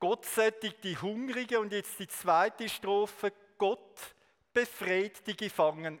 Gott 0.00 0.24
sättigt 0.24 0.82
die 0.82 0.96
Hungrigen 0.96 1.58
und 1.58 1.72
jetzt 1.72 1.98
die 1.98 2.08
zweite 2.08 2.68
Strophe. 2.68 3.32
Gott 3.58 4.14
befreit 4.52 5.26
die 5.26 5.36
Gefangenen. 5.36 6.00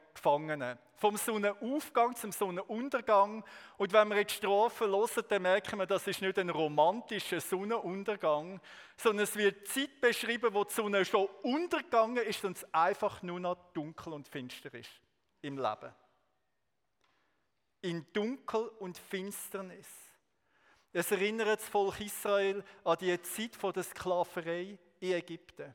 Vom 0.96 1.16
Sonnenaufgang 1.16 2.16
zum 2.16 2.32
Sonnenuntergang. 2.32 3.44
Und 3.76 3.92
wenn 3.92 4.08
wir 4.08 4.16
jetzt 4.16 4.32
die 4.32 4.36
Strophe 4.36 4.86
hören, 4.88 5.24
dann 5.28 5.42
merken 5.42 5.78
wir, 5.78 5.86
das 5.86 6.06
ist 6.06 6.22
nicht 6.22 6.38
ein 6.38 6.50
romantischer 6.50 7.40
Sonnenuntergang, 7.40 8.60
sondern 8.96 9.24
es 9.24 9.36
wird 9.36 9.68
Zeit 9.68 10.00
beschrieben, 10.00 10.52
wo 10.52 10.64
die 10.64 10.72
Sonne 10.72 11.04
schon 11.04 11.26
untergegangen 11.42 12.24
ist 12.24 12.44
und 12.44 12.56
es 12.56 12.74
einfach 12.74 13.22
nur 13.22 13.38
noch 13.38 13.56
dunkel 13.72 14.14
und 14.14 14.28
finster 14.28 14.72
ist 14.74 14.90
im 15.42 15.56
Leben. 15.56 15.94
In 17.82 18.06
Dunkel 18.12 18.68
und 18.78 18.98
Finsternis. 18.98 20.09
Es 20.92 21.10
erinnert 21.12 21.60
das 21.60 21.68
Volk 21.68 22.00
Israel 22.00 22.64
an 22.84 22.96
die 23.00 23.20
Zeit 23.22 23.52
der 23.76 23.82
Sklaverei 23.82 24.76
in 24.98 25.12
Ägypten. 25.12 25.72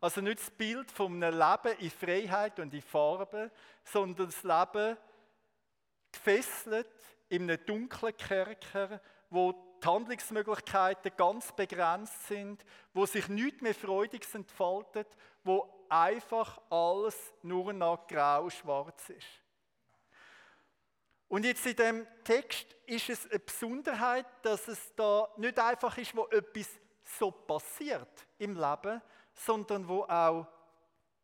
Also 0.00 0.20
nicht 0.20 0.38
das 0.38 0.50
Bild 0.50 0.90
von 0.92 1.22
einem 1.22 1.38
Leben 1.38 1.78
in 1.78 1.90
Freiheit 1.90 2.60
und 2.60 2.72
in 2.72 2.82
Farbe, 2.82 3.50
sondern 3.82 4.26
das 4.26 4.42
Leben 4.42 4.96
gefesselt 6.12 6.88
in 7.28 7.50
einem 7.50 7.64
dunklen 7.66 8.16
Kerker, 8.16 9.00
wo 9.30 9.52
die 9.52 9.86
Handlungsmöglichkeiten 9.86 11.12
ganz 11.16 11.52
begrenzt 11.52 12.28
sind, 12.28 12.64
wo 12.92 13.06
sich 13.06 13.28
nichts 13.28 13.60
mehr 13.60 13.74
Freudiges 13.74 14.34
entfaltet, 14.34 15.08
wo 15.42 15.86
einfach 15.88 16.60
alles 16.70 17.16
nur 17.42 17.72
noch 17.72 18.06
grau-schwarz 18.06 19.10
ist. 19.10 19.43
Und 21.28 21.44
jetzt 21.44 21.66
in 21.66 21.76
dem 21.76 22.06
Text 22.22 22.66
ist 22.86 23.08
es 23.08 23.30
eine 23.30 23.40
Besonderheit, 23.40 24.26
dass 24.42 24.68
es 24.68 24.94
da 24.94 25.28
nicht 25.36 25.58
einfach 25.58 25.96
ist, 25.98 26.16
wo 26.16 26.26
etwas 26.28 26.68
so 27.18 27.30
passiert 27.30 28.26
im 28.38 28.54
Leben, 28.54 29.00
sondern 29.34 29.86
wo 29.88 30.02
auch 30.04 30.46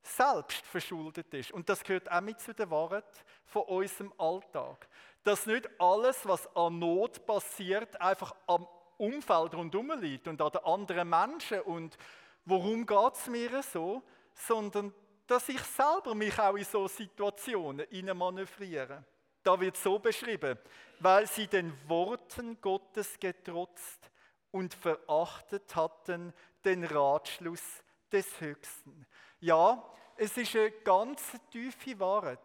selbst 0.02 0.64
verschuldet 0.66 1.32
ist. 1.34 1.52
Und 1.52 1.68
das 1.68 1.82
gehört 1.82 2.10
auch 2.10 2.20
mit 2.20 2.40
zu 2.40 2.54
der 2.54 2.70
Wahrheit 2.70 3.04
von 3.44 3.62
unserem 3.62 4.12
Alltag. 4.18 4.88
Dass 5.22 5.46
nicht 5.46 5.68
alles, 5.78 6.26
was 6.26 6.54
an 6.56 6.78
Not 6.78 7.26
passiert, 7.26 8.00
einfach 8.00 8.34
am 8.46 8.66
Umfeld 8.96 9.54
rundherum 9.54 9.92
liegt 10.00 10.28
und 10.28 10.40
an 10.40 10.50
den 10.50 10.64
anderen 10.64 11.08
Menschen 11.08 11.60
und 11.62 11.96
warum 12.44 12.84
geht 12.84 13.14
es 13.14 13.26
mir 13.26 13.62
so, 13.62 14.02
sondern 14.34 14.92
dass 15.26 15.48
ich 15.48 15.60
selber 15.62 16.14
mich 16.14 16.38
auch 16.38 16.56
in 16.56 16.64
so 16.64 16.88
Situationen 16.88 17.86
manövriere. 18.16 19.04
Da 19.42 19.58
wird 19.58 19.76
so 19.76 19.98
beschrieben, 19.98 20.58
weil 20.98 21.26
sie 21.26 21.46
den 21.46 21.72
Worten 21.88 22.60
Gottes 22.60 23.18
getrotzt 23.18 24.10
und 24.50 24.74
verachtet 24.74 25.74
hatten 25.74 26.32
den 26.64 26.84
Ratschluss 26.84 27.82
des 28.12 28.40
Höchsten. 28.40 29.06
Ja, 29.40 29.82
es 30.16 30.36
ist 30.36 30.54
eine 30.54 30.70
ganz 30.70 31.22
tiefe 31.50 31.98
Wahrheit, 31.98 32.38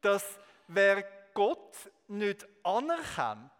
dass 0.00 0.38
wer 0.68 1.02
Gott 1.34 1.76
nicht 2.06 2.46
anerkennt 2.62 3.50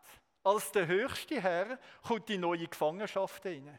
als 0.45 0.71
der 0.73 0.87
höchste 0.87 1.41
Herr, 1.41 1.79
kommt 2.07 2.29
die 2.29 2.39
neue 2.39 2.69
Gefangenschaft 2.69 3.43
hinein. 3.43 3.79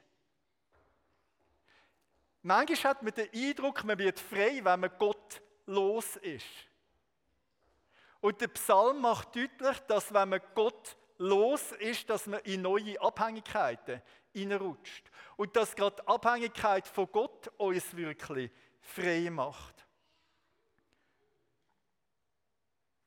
Manchmal 2.42 2.92
hat 2.92 3.04
man 3.04 3.14
den 3.14 3.30
Eindruck, 3.34 3.84
man 3.84 3.98
wird 3.98 4.20
frei, 4.20 4.60
wenn 4.64 4.80
man 4.80 4.92
Gott 4.98 5.42
los 5.66 6.16
ist. 6.18 6.46
Und 8.22 8.42
der 8.42 8.50
Psalm 8.50 9.02
macht 9.02 9.36
deutlich, 9.36 9.80
dass 9.88 10.14
wenn 10.14 10.30
man 10.30 10.42
Gott 10.54 10.98
los 11.18 11.72
ist, 11.74 12.10
dass 12.10 12.28
man 12.28 12.42
in 12.42 12.62
neue 12.62 13.00
Abhängigkeiten 13.00 14.02
hineinrutscht. 14.34 15.10
Und 15.38 15.56
dass 15.56 15.76
gerade 15.76 16.02
die 16.02 16.08
Abhängigkeit 16.08 16.88
von 16.88 17.10
Gott 17.12 17.48
uns 17.58 17.96
wirklich 17.96 18.52
frei 18.82 19.30
macht. 19.30 19.86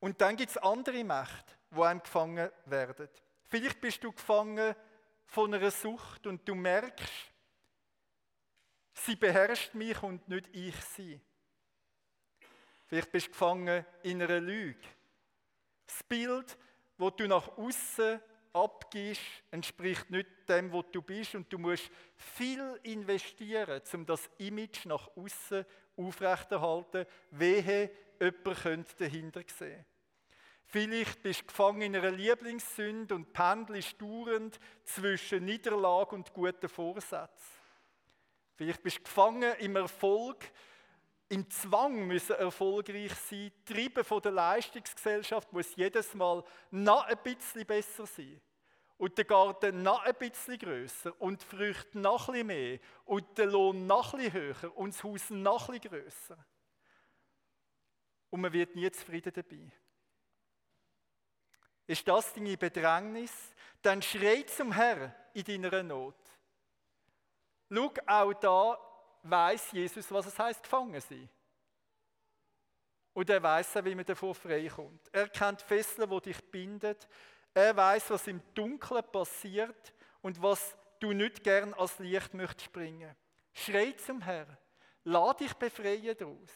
Und 0.00 0.20
dann 0.20 0.36
gibt 0.36 0.50
es 0.50 0.56
andere 0.56 1.04
Mächte, 1.04 1.52
wo 1.70 1.82
einem 1.82 2.02
gefangen 2.02 2.50
werden. 2.66 3.08
Vielleicht 3.44 3.80
bist 3.80 4.02
du 4.02 4.12
gefangen 4.12 4.74
von 5.26 5.54
einer 5.54 5.70
Sucht 5.70 6.26
und 6.26 6.46
du 6.48 6.54
merkst, 6.54 7.32
sie 8.94 9.16
beherrscht 9.16 9.74
mich 9.74 10.02
und 10.02 10.26
nicht 10.28 10.48
ich 10.52 10.74
sie. 10.76 11.20
Vielleicht 12.86 13.12
bist 13.12 13.28
du 13.28 13.30
gefangen 13.30 13.86
in 14.02 14.22
einer 14.22 14.40
Lüge 14.40 14.86
das 15.92 16.02
Bild, 16.04 16.56
das 16.98 17.16
du 17.16 17.28
nach 17.28 17.58
außen 17.58 18.20
abgibst, 18.52 19.22
entspricht 19.50 20.10
nicht 20.10 20.28
dem, 20.48 20.72
was 20.72 20.84
du 20.92 21.02
bist 21.02 21.34
und 21.34 21.52
du 21.52 21.58
musst 21.58 21.90
viel 22.16 22.78
investieren, 22.82 23.80
um 23.92 24.06
das 24.06 24.28
Image 24.38 24.84
nach 24.86 25.08
außen 25.16 25.64
aufrechterhalten. 25.96 27.06
Wehe, 27.30 27.90
jemand 28.20 28.62
könnte 28.62 28.94
dahinter 28.98 29.42
sehen. 29.46 29.84
Vielleicht 30.66 31.22
bist 31.22 31.42
du 31.42 31.46
gefangen 31.46 31.82
in 31.82 31.96
einer 31.96 32.10
Lieblingssünde 32.10 33.14
und 33.14 33.32
pendelst 33.32 34.00
dauernd 34.00 34.58
zwischen 34.84 35.44
Niederlage 35.44 36.14
und 36.14 36.32
guten 36.32 36.68
Vorsätzen. 36.68 37.60
Vielleicht 38.54 38.82
bist 38.82 38.98
du 38.98 39.02
gefangen 39.02 39.54
im 39.58 39.76
Erfolg, 39.76 40.50
im 41.32 41.48
Zwang 41.48 42.06
müssen 42.06 42.36
erfolgreich 42.36 43.14
sein. 43.14 43.50
Treiben 43.64 44.04
von 44.04 44.20
der 44.20 44.32
Leistungsgesellschaft 44.32 45.50
muss 45.50 45.74
jedes 45.76 46.12
Mal 46.12 46.44
noch 46.70 47.06
ein 47.06 47.16
bisschen 47.24 47.64
besser 47.64 48.04
sein. 48.04 48.38
Und 48.98 49.16
der 49.16 49.24
Garten 49.24 49.82
noch 49.82 50.02
ein 50.02 50.14
bisschen 50.14 50.58
grösser 50.58 51.18
und 51.18 51.40
die 51.40 51.46
Früchte 51.46 51.98
noch 51.98 52.28
ein 52.28 52.32
bisschen 52.32 52.46
mehr 52.48 52.78
und 53.06 53.38
der 53.38 53.46
Lohn 53.46 53.86
noch 53.86 54.12
ein 54.12 54.20
bisschen 54.20 54.32
höher 54.34 54.76
und 54.76 54.92
das 54.92 55.02
Haus 55.02 55.30
noch 55.30 55.70
ein 55.70 55.80
bisschen 55.80 56.02
grösser. 56.02 56.46
Und 58.28 58.42
man 58.42 58.52
wird 58.52 58.76
nie 58.76 58.90
zufrieden 58.90 59.32
dabei. 59.32 59.72
Ist 61.86 62.06
das 62.06 62.34
deine 62.34 62.58
Bedrängnis? 62.58 63.32
Dann 63.80 64.02
schrei 64.02 64.42
zum 64.42 64.70
Herrn 64.72 65.14
in 65.32 65.44
deiner 65.44 65.82
Not. 65.82 66.14
Schau, 67.70 67.90
auch 68.06 68.34
da 68.34 68.91
weiß 69.22 69.72
Jesus, 69.72 70.10
was 70.10 70.26
es 70.26 70.38
heißt, 70.38 70.62
gefangen 70.62 71.00
sein. 71.00 71.28
Und 73.14 73.28
er 73.28 73.42
weiß 73.42 73.84
wie 73.84 73.94
man 73.94 74.04
davon 74.04 74.34
freikommt. 74.34 75.08
Er 75.12 75.28
kennt 75.28 75.60
Fesseln, 75.60 76.08
die 76.10 76.20
dich 76.20 76.50
bindet. 76.50 77.06
Er 77.52 77.76
weiß, 77.76 78.10
was 78.10 78.26
im 78.26 78.40
Dunkeln 78.54 79.04
passiert 79.12 79.92
und 80.22 80.40
was 80.42 80.76
du 80.98 81.12
nicht 81.12 81.42
gern 81.42 81.74
als 81.74 81.98
Licht 81.98 82.32
möchtest 82.32 82.66
springen. 82.66 83.14
Schrei 83.52 83.92
zum 83.92 84.22
Herrn. 84.22 84.56
Lass 85.04 85.36
dich 85.36 85.52
befreien 85.54 86.16
daraus. 86.16 86.50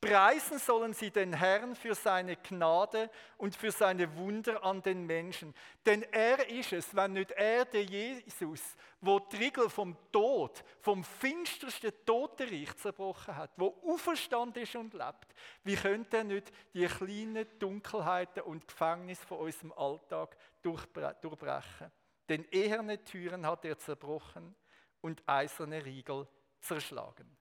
Preisen 0.00 0.58
sollen 0.58 0.94
sie 0.94 1.10
den 1.10 1.34
Herrn 1.34 1.76
für 1.76 1.94
seine 1.94 2.36
Gnade 2.36 3.10
und 3.36 3.54
für 3.54 3.70
seine 3.70 4.16
Wunder 4.16 4.64
an 4.64 4.80
den 4.80 5.04
Menschen. 5.04 5.54
Denn 5.84 6.02
er 6.04 6.48
ist 6.48 6.72
es, 6.72 6.96
wenn 6.96 7.12
nicht 7.12 7.32
er, 7.32 7.66
der 7.66 7.84
Jesus, 7.84 8.62
wo 9.02 9.18
die 9.18 9.36
Riegel 9.36 9.68
vom 9.68 9.94
Tod, 10.10 10.64
vom 10.80 11.04
finstersten 11.04 11.92
Totenreich 12.06 12.74
zerbrochen 12.76 13.36
hat, 13.36 13.50
wo 13.56 13.78
auferstanden 13.86 14.62
ist 14.62 14.74
und 14.74 14.94
lebt. 14.94 15.34
Wie 15.64 15.76
könnte 15.76 16.16
er 16.16 16.24
nicht 16.24 16.50
die 16.72 16.86
kleinen 16.86 17.46
Dunkelheiten 17.58 18.44
und 18.44 18.66
Gefängnisse 18.66 19.26
von 19.26 19.40
unserem 19.40 19.72
Alltag 19.74 20.34
durchbrechen? 20.62 21.92
Denn 22.26 22.46
eherne 22.50 23.04
Türen 23.04 23.44
hat 23.44 23.66
er 23.66 23.78
zerbrochen 23.78 24.54
und 25.02 25.22
eiserne 25.26 25.84
Riegel 25.84 26.26
zerschlagen. 26.60 27.39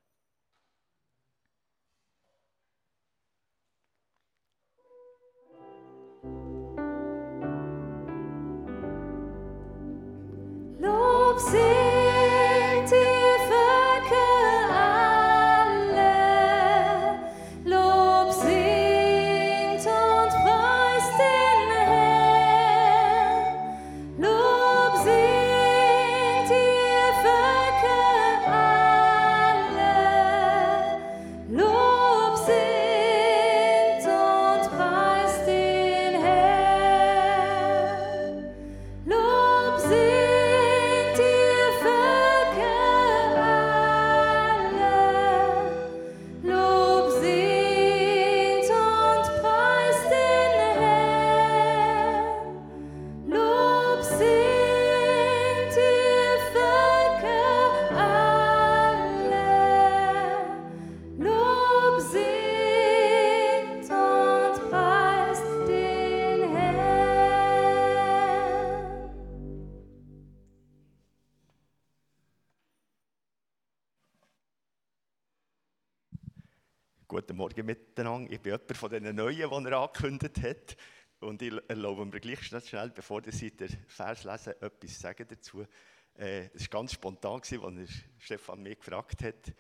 See. 11.40 11.79
Ich 77.12 77.26
bin 77.26 77.38
jemand 78.52 78.78
von 78.78 78.90
den 78.92 79.16
Neuen, 79.16 79.36
die 79.36 79.70
er 79.70 79.80
angekündigt 79.80 80.44
hat. 80.44 80.78
Und 81.20 81.42
ich 81.42 81.54
erlaube 81.68 82.06
mir 82.06 82.20
gleich 82.20 82.44
schnell, 82.44 82.92
bevor 82.92 83.22
Sie 83.26 83.52
den 83.52 83.70
Vers 83.88 84.24
lesen, 84.24 84.54
etwas 84.62 85.00
sagen 85.00 85.26
dazu. 85.28 85.66
Äh, 86.14 86.50
es 86.54 86.62
war 86.62 86.82
ganz 86.82 86.94
spontan, 86.94 87.42
als 87.42 87.90
Stefan 88.20 88.62
mich 88.62 88.78
gefragt 88.78 89.24
hat. 89.24 89.54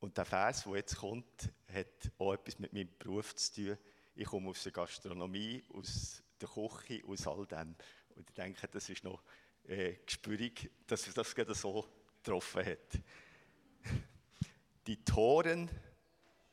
Und 0.00 0.16
der 0.16 0.24
Vers, 0.24 0.64
der 0.64 0.76
jetzt 0.76 0.96
kommt, 0.96 1.52
hat 1.72 2.10
auch 2.18 2.32
etwas 2.32 2.58
mit 2.58 2.72
meinem 2.72 2.88
Beruf 2.98 3.34
zu 3.34 3.54
tun. 3.54 3.78
Ich 4.14 4.26
komme 4.26 4.50
aus 4.50 4.62
der 4.62 4.72
Gastronomie, 4.72 5.62
aus 5.74 6.22
der 6.40 6.48
Küche, 6.48 7.02
aus 7.06 7.26
all 7.26 7.46
dem. 7.46 7.76
Und 8.16 8.28
ich 8.30 8.34
denke, 8.34 8.66
das 8.68 8.88
ist 8.88 9.04
noch 9.04 9.22
äh, 9.64 9.96
gespürig, 10.04 10.70
dass 10.86 11.12
das 11.12 11.34
gerade 11.34 11.54
so 11.54 11.86
getroffen 12.22 12.64
hat. 12.64 13.00
Die 14.86 15.04
Toren 15.04 15.70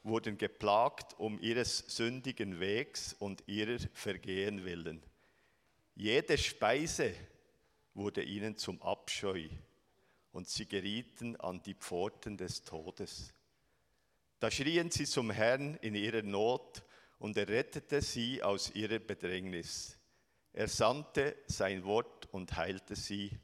wurden 0.04 0.38
geplagt 0.38 1.20
um 1.20 1.40
ihres 1.40 1.80
sündigen 1.80 2.60
Wegs 2.60 3.14
und 3.14 3.44
ihrer 3.48 3.80
Vergehen 3.94 4.66
willen. 4.66 5.04
Jede 5.96 6.38
Speise 6.38 7.14
wurde 7.94 8.24
ihnen 8.24 8.58
zum 8.58 8.82
Abscheu 8.82 9.50
und 10.32 10.48
sie 10.48 10.66
gerieten 10.66 11.36
an 11.38 11.62
die 11.64 11.74
Pforten 11.74 12.38
des 12.38 12.64
Todes. 12.64 13.34
Da 14.40 14.50
schrien 14.50 14.90
sie 14.90 15.06
zum 15.06 15.32
Herrn 15.32 15.76
in 15.82 15.96
ihrer 15.96 16.22
Not 16.22 16.84
und 17.18 17.36
er 17.36 17.50
rettete 17.50 18.02
sie 18.02 18.42
aus 18.42 18.72
ihrer 18.74 19.00
Bedrängnis. 19.00 19.98
Er 20.54 20.68
sandte 20.68 21.36
sein 21.48 21.84
Wort 21.84 22.28
und 22.32 22.56
heilte 22.56 22.96
sie 22.96 23.38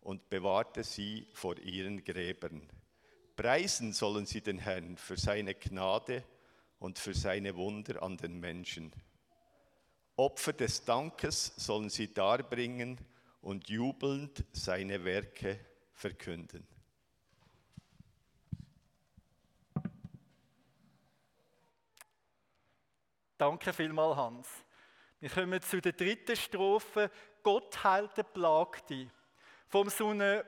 und 0.00 0.28
bewahrte 0.28 0.84
sie 0.84 1.26
vor 1.32 1.58
ihren 1.58 2.04
Gräbern. 2.04 2.68
Preisen 3.36 3.92
sollen 3.92 4.26
sie 4.26 4.40
den 4.40 4.58
Herrn 4.58 4.96
für 4.96 5.16
seine 5.16 5.54
Gnade 5.54 6.24
und 6.78 6.98
für 6.98 7.14
seine 7.14 7.56
Wunder 7.56 8.02
an 8.02 8.16
den 8.16 8.38
Menschen. 8.38 8.92
Opfer 10.16 10.52
des 10.52 10.84
Dankes 10.84 11.52
sollen 11.56 11.90
sie 11.90 12.12
darbringen 12.12 12.98
und 13.40 13.68
jubelnd 13.68 14.44
seine 14.52 15.04
Werke 15.04 15.58
verkünden. 15.92 16.66
Danke 23.36 23.72
vielmals, 23.72 24.16
Hans. 24.16 24.48
Wir 25.18 25.28
kommen 25.28 25.60
zu 25.60 25.80
der 25.80 25.92
dritten 25.92 26.36
Strophe. 26.36 27.10
Gott 27.42 27.82
heilt 27.82 28.16
den 28.16 28.24
Plagte. 28.32 29.10
Vom 29.68 29.88
Sonne 29.90 30.44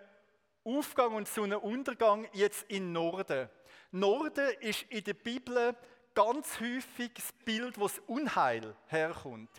Aufgang 0.66 1.14
und 1.14 1.28
Sonnenuntergang 1.28 2.28
jetzt 2.32 2.64
in 2.68 2.92
Norden. 2.92 3.48
Norden 3.92 4.48
ist 4.60 4.82
in 4.90 5.04
der 5.04 5.14
Bibel 5.14 5.76
ganz 6.12 6.58
häufig 6.60 7.12
das 7.14 7.32
Bild, 7.44 7.78
wo 7.78 7.84
das 7.84 8.00
Unheil 8.06 8.74
herkommt. 8.88 9.50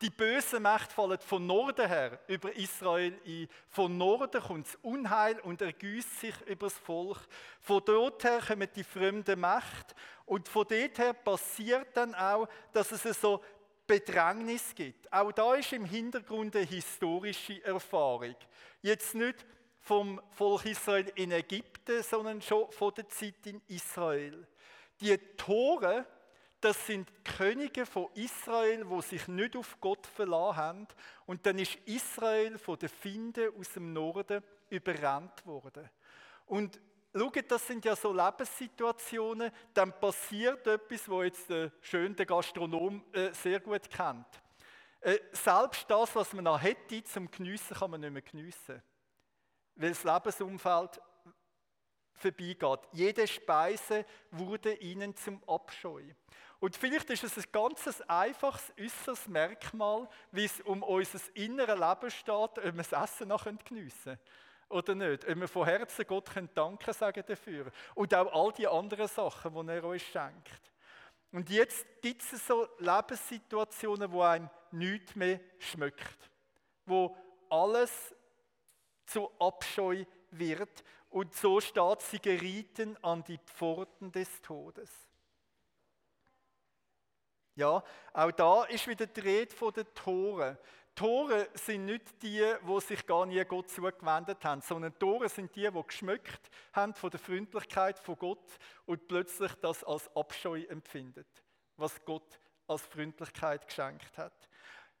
Die 0.00 0.10
bösen 0.10 0.62
Mächte 0.62 0.92
fallen 0.92 1.18
von 1.20 1.46
Norden 1.46 1.86
her 1.86 2.18
über 2.28 2.54
Israel 2.56 3.18
ein. 3.26 3.48
Von 3.68 3.98
Norden 3.98 4.40
kommt 4.40 4.66
das 4.66 4.76
Unheil 4.82 5.38
und 5.40 5.60
ergüßt 5.60 6.20
sich 6.20 6.40
über 6.46 6.66
das 6.66 6.78
Volk. 6.78 7.18
Von 7.60 7.82
dort 7.84 8.24
her 8.24 8.40
kommen 8.46 8.68
die 8.74 8.84
fremden 8.84 9.40
Mächte. 9.40 9.94
Und 10.26 10.48
von 10.48 10.66
dort 10.68 10.98
her 10.98 11.12
passiert 11.12 11.88
dann 11.94 12.14
auch, 12.14 12.48
dass 12.72 12.90
es 12.92 13.20
so 13.20 13.42
Bedrängnis 13.86 14.74
gibt. 14.74 15.12
Auch 15.12 15.32
da 15.32 15.54
ist 15.54 15.72
im 15.72 15.84
Hintergrund 15.84 16.56
eine 16.56 16.64
historische 16.64 17.62
Erfahrung. 17.64 18.34
Jetzt 18.82 19.14
nicht 19.14 19.44
vom 19.84 20.18
Volk 20.30 20.64
Israel 20.64 21.12
in 21.14 21.30
Ägypten, 21.30 22.02
sondern 22.02 22.40
schon 22.40 22.72
von 22.72 22.92
der 22.94 23.06
Zeit 23.08 23.46
in 23.46 23.60
Israel. 23.68 24.46
Die 25.00 25.16
Tore, 25.36 26.06
das 26.58 26.86
sind 26.86 27.06
Könige 27.22 27.84
von 27.84 28.08
Israel, 28.14 28.88
wo 28.88 29.02
sich 29.02 29.28
nicht 29.28 29.54
auf 29.56 29.78
Gott 29.80 30.06
verlassen 30.06 30.56
haben. 30.56 30.88
Und 31.26 31.44
dann 31.44 31.58
ist 31.58 31.76
Israel 31.84 32.56
von 32.56 32.78
den 32.78 32.88
Finden 32.88 33.52
aus 33.58 33.72
dem 33.74 33.92
Norden 33.92 34.42
überrannt 34.70 35.44
worden. 35.44 35.90
Und 36.46 36.80
schaut, 37.14 37.50
das 37.50 37.66
sind 37.66 37.84
ja 37.84 37.94
so 37.94 38.10
Lebenssituationen, 38.10 39.50
dann 39.74 39.92
passiert 40.00 40.66
etwas, 40.66 41.06
wo 41.10 41.22
jetzt 41.22 41.50
der 41.50 41.70
schöne 41.82 42.14
Gastronom 42.14 43.04
äh, 43.12 43.32
sehr 43.34 43.60
gut 43.60 43.90
kennt. 43.90 44.26
Äh, 45.02 45.18
selbst 45.32 45.84
das, 45.90 46.16
was 46.16 46.32
man 46.32 46.44
noch 46.44 46.62
hätte 46.62 47.04
zum 47.04 47.30
Geniessen, 47.30 47.76
kann 47.76 47.90
man 47.90 48.00
nicht 48.00 48.12
mehr 48.12 48.22
geniessen 48.22 48.82
weil 49.76 49.90
das 49.90 50.04
Lebensumfeld 50.04 51.00
vorbeigeht. 52.12 52.80
Jede 52.92 53.26
Speise 53.26 54.04
wurde 54.30 54.74
ihnen 54.74 55.14
zum 55.16 55.42
Abscheu. 55.48 56.02
Und 56.60 56.76
vielleicht 56.76 57.10
ist 57.10 57.24
es 57.24 57.36
ein 57.36 57.44
ganz 57.52 58.00
einfaches 58.08 58.72
äußeres 58.80 59.28
Merkmal, 59.28 60.08
wie 60.30 60.44
es 60.44 60.60
um 60.62 60.82
unser 60.82 61.20
inneres 61.34 61.78
Leben 61.78 62.10
steht, 62.10 62.58
ob 62.58 62.64
wir 62.64 62.72
das 62.72 62.92
Essen 62.92 63.28
noch 63.28 63.44
geniessen 63.44 64.04
können 64.04 64.18
oder 64.68 64.94
nicht. 64.94 65.28
Ob 65.28 65.36
wir 65.36 65.48
von 65.48 65.66
Herzen 65.66 66.06
Gott 66.06 66.30
Danke 66.54 66.92
sagen 66.92 67.22
dafür. 67.26 67.70
Und 67.94 68.14
auch 68.14 68.32
all 68.32 68.52
die 68.52 68.66
anderen 68.66 69.08
Sachen, 69.08 69.66
die 69.66 69.72
er 69.72 69.84
uns 69.84 70.02
schenkt. 70.02 70.72
Und 71.32 71.50
jetzt 71.50 71.84
gibt 72.00 72.22
es 72.22 72.46
so 72.46 72.68
Lebenssituationen, 72.78 74.10
wo 74.10 74.22
einem 74.22 74.48
nichts 74.70 75.14
mehr 75.16 75.40
schmeckt. 75.58 76.30
Wo 76.86 77.16
alles 77.50 78.13
zu 79.06 79.30
Abscheu 79.38 80.04
wird. 80.30 80.84
Und 81.10 81.34
so 81.34 81.60
steht 81.60 82.02
sie 82.02 82.18
gerieten 82.18 82.96
an 83.02 83.22
die 83.24 83.38
Pforten 83.38 84.10
des 84.10 84.42
Todes. 84.42 84.90
Ja, 87.56 87.84
auch 88.12 88.32
da 88.32 88.64
ist 88.64 88.88
wieder 88.88 89.06
die 89.06 89.20
Rede 89.20 89.54
von 89.54 89.72
den 89.72 89.86
Toren. 89.94 90.58
Tore 90.94 91.48
sind 91.54 91.86
nicht 91.86 92.22
die, 92.22 92.40
die 92.40 92.80
sich 92.80 93.04
gar 93.06 93.26
nie 93.26 93.44
Gott 93.44 93.68
zugewendet 93.68 94.44
haben, 94.44 94.60
sondern 94.60 94.96
Tore 94.98 95.28
sind 95.28 95.54
die, 95.56 95.68
die 95.68 95.82
geschmückt 95.82 96.50
haben 96.72 96.94
von 96.94 97.10
der 97.10 97.18
Freundlichkeit 97.18 97.98
von 97.98 98.16
Gott 98.16 98.58
und 98.86 99.08
plötzlich 99.08 99.52
das 99.60 99.82
als 99.82 100.08
Abscheu 100.16 100.62
empfindet, 100.68 101.26
was 101.76 102.04
Gott 102.04 102.38
als 102.68 102.82
Freundlichkeit 102.82 103.66
geschenkt 103.66 104.16
hat. 104.18 104.48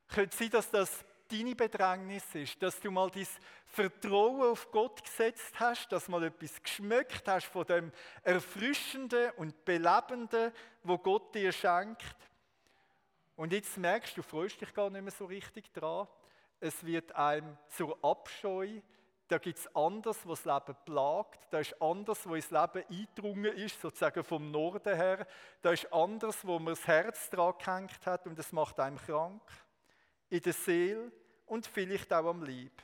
Könnte 0.08 0.36
sein, 0.36 0.50
dass 0.50 0.70
das 0.70 1.04
deine 1.28 1.54
Bedrängnis 1.54 2.24
ist, 2.34 2.62
dass 2.62 2.80
du 2.80 2.90
mal 2.90 3.10
dein 3.10 3.26
Vertrauen 3.66 4.52
auf 4.52 4.70
Gott 4.70 5.02
gesetzt 5.02 5.58
hast, 5.58 5.90
dass 5.90 6.08
mal 6.08 6.24
etwas 6.24 6.62
geschmückt 6.62 7.26
hast 7.26 7.46
von 7.46 7.66
dem 7.66 7.92
Erfrischenden 8.22 9.30
und 9.36 9.64
Belebenden, 9.64 10.52
wo 10.82 10.98
Gott 10.98 11.34
dir 11.34 11.52
schenkt 11.52 12.16
und 13.36 13.52
jetzt 13.52 13.76
merkst 13.76 14.16
du, 14.16 14.22
du 14.22 14.28
freust 14.28 14.60
dich 14.60 14.72
gar 14.72 14.90
nicht 14.90 15.02
mehr 15.02 15.10
so 15.10 15.24
richtig 15.24 15.72
dran. 15.72 16.06
Es 16.60 16.84
wird 16.84 17.14
einem 17.16 17.56
zur 17.68 17.98
Abscheu. 18.04 18.80
Da 19.26 19.38
gibt 19.38 19.58
es 19.58 19.74
anderes, 19.74 20.18
was 20.24 20.42
das 20.42 20.54
Leben 20.54 20.78
plagt. 20.84 21.40
Da 21.50 21.58
ist 21.58 21.80
anderes, 21.82 22.28
wo 22.28 22.34
ins 22.34 22.50
Leben 22.50 22.84
eingedrungen 22.88 23.52
ist, 23.56 23.80
sozusagen 23.80 24.22
vom 24.22 24.50
Norden 24.50 24.94
her. 24.94 25.26
Da 25.62 25.72
ist 25.72 25.92
anderes, 25.92 26.46
wo 26.46 26.58
man 26.58 26.74
das 26.74 26.86
Herz 26.86 27.30
dran 27.30 27.54
gehängt 27.58 28.06
hat 28.06 28.26
und 28.26 28.38
es 28.38 28.52
macht 28.52 28.78
einem 28.78 28.98
krank. 28.98 29.42
In 30.34 30.42
der 30.42 30.52
Seele 30.52 31.12
und 31.46 31.64
vielleicht 31.64 32.12
auch 32.12 32.28
am 32.28 32.42
Leib. 32.42 32.82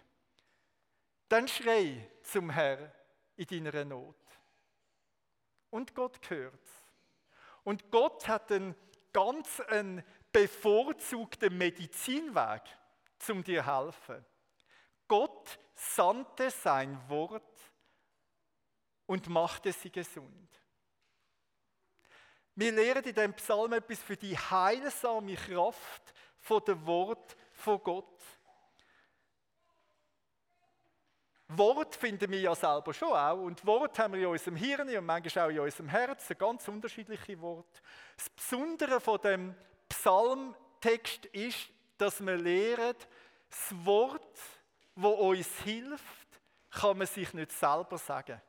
Dann 1.28 1.48
schrei 1.48 2.08
zum 2.22 2.48
Herrn 2.48 2.92
in 3.34 3.64
deiner 3.64 3.84
Not. 3.84 4.14
Und 5.70 5.92
Gott 5.92 6.30
hört's. 6.30 6.70
Und 7.64 7.90
Gott 7.90 8.28
hat 8.28 8.52
einen 8.52 8.76
ganz 9.12 9.58
einen 9.62 10.04
bevorzugten 10.30 11.58
Medizinweg, 11.58 12.62
um 13.28 13.42
dir 13.42 13.64
zu 13.64 13.66
helfen. 13.66 14.24
Gott 15.08 15.58
sandte 15.74 16.52
sein 16.52 17.00
Wort 17.08 17.58
und 19.06 19.28
machte 19.28 19.72
sie 19.72 19.90
gesund. 19.90 20.48
Wir 22.54 22.70
lernen 22.70 23.02
in 23.02 23.14
dem 23.16 23.34
Psalm 23.34 23.72
etwas 23.72 23.98
für 23.98 24.16
die 24.16 24.38
heilsame 24.38 25.34
Kraft 25.34 26.14
von 26.40 26.64
dem 26.64 26.84
Wort 26.86 27.36
von 27.60 27.82
Gott. 27.82 28.20
Wort 31.48 31.96
finden 31.96 32.30
wir 32.30 32.40
ja 32.40 32.54
selber 32.54 32.94
schon 32.94 33.12
auch. 33.12 33.40
Und 33.40 33.64
Wort 33.66 33.98
haben 33.98 34.14
wir 34.14 34.20
in 34.20 34.26
unserem 34.26 34.56
Hirn 34.56 34.88
und 34.88 35.06
manchmal 35.06 35.46
auch 35.46 35.50
in 35.50 35.60
unserem 35.60 35.88
Herzen, 35.88 36.38
ganz 36.38 36.68
unterschiedliche 36.68 37.40
Worte. 37.40 37.80
Das 38.16 38.30
Besondere 38.30 39.00
von 39.00 39.20
dem 39.20 39.54
Psalmtext 39.88 41.26
ist, 41.26 41.68
dass 41.98 42.24
wir 42.24 42.36
lernen, 42.36 42.94
das 43.50 43.84
Wort, 43.84 44.38
wo 44.94 45.08
uns 45.08 45.48
hilft, 45.64 46.28
kann 46.70 46.98
man 46.98 47.06
sich 47.06 47.32
nicht 47.34 47.50
selber 47.50 47.98
sagen. 47.98 48.40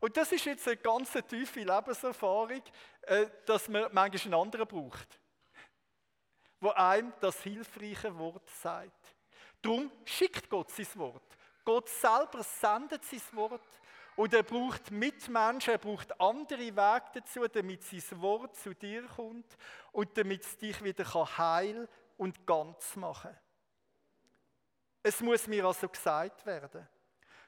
Und 0.00 0.16
das 0.16 0.32
ist 0.32 0.44
jetzt 0.44 0.66
eine 0.66 0.76
ganz 0.76 1.12
tiefe 1.28 1.60
Lebenserfahrung, 1.60 2.62
äh, 3.02 3.26
dass 3.46 3.68
man 3.68 3.88
manchmal 3.92 4.34
einen 4.34 4.34
anderen 4.34 4.66
braucht, 4.66 5.20
wo 6.64 6.70
einem 6.70 7.12
das 7.20 7.42
hilfreiche 7.42 8.16
Wort 8.18 8.48
sagt. 8.48 9.14
Darum 9.60 9.92
schickt 10.04 10.48
Gott 10.48 10.70
sein 10.70 10.86
Wort. 10.94 11.36
Gott 11.62 11.88
selber 11.90 12.42
sendet 12.42 13.04
sein 13.04 13.20
Wort 13.32 13.60
und 14.16 14.32
er 14.32 14.42
braucht 14.42 14.90
Mitmenschen, 14.90 15.74
er 15.74 15.78
braucht 15.78 16.18
andere 16.18 16.58
Wege 16.60 17.04
dazu, 17.14 17.46
damit 17.48 17.82
sein 17.82 18.20
Wort 18.22 18.56
zu 18.56 18.74
dir 18.74 19.02
kommt 19.06 19.56
und 19.92 20.16
damit 20.16 20.42
es 20.42 20.56
dich 20.56 20.82
wieder 20.82 21.04
heil 21.36 21.86
und 22.16 22.46
ganz 22.46 22.96
machen 22.96 23.30
kann. 23.30 23.40
Es 25.02 25.20
muss 25.20 25.46
mir 25.46 25.66
also 25.66 25.86
gesagt 25.86 26.46
werden. 26.46 26.88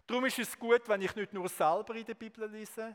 Darum 0.07 0.26
ist 0.26 0.38
es 0.38 0.59
gut, 0.59 0.87
wenn 0.88 1.00
ich 1.00 1.16
nicht 1.16 1.33
nur 1.33 1.48
selber 1.48 1.94
in 1.94 2.05
der 2.05 2.14
Bibel 2.14 2.50
lese, 2.50 2.94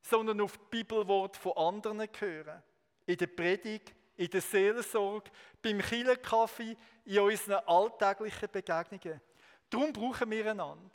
sondern 0.00 0.40
auf 0.40 0.56
die 0.56 0.64
Bibelwort 0.70 1.36
von 1.36 1.56
anderen 1.56 2.08
höre. 2.18 2.62
In 3.04 3.16
der 3.16 3.26
Predigt, 3.26 3.92
in 4.16 4.30
der 4.30 4.40
Seelsorge, 4.40 5.30
beim 5.62 5.80
Killenkaffee, 5.80 6.76
in 7.04 7.18
unseren 7.20 7.64
alltäglichen 7.66 8.50
Begegnungen. 8.50 9.20
Darum 9.68 9.92
brauchen 9.92 10.30
wir 10.30 10.50
einander. 10.50 10.90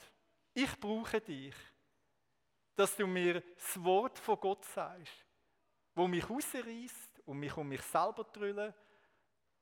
Ich 0.53 0.79
brauche 0.79 1.21
dich, 1.21 1.55
dass 2.75 2.95
du 2.95 3.05
mir 3.05 3.41
das 3.41 3.83
Wort 3.83 4.17
von 4.19 4.39
Gott 4.39 4.65
sagst, 4.65 5.25
wo 5.93 6.07
mich 6.07 6.29
rausreißt 6.29 7.21
und 7.25 7.39
mich 7.39 7.55
um 7.55 7.67
mich 7.67 7.81
selber 7.81 8.23
drüllen 8.23 8.73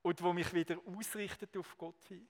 und 0.01 0.21
wo 0.21 0.31
mich 0.31 0.53
wieder 0.53 0.77
ausrichtet 0.85 1.55
auf 1.57 1.77
Gott 1.77 2.03
hin. 2.07 2.27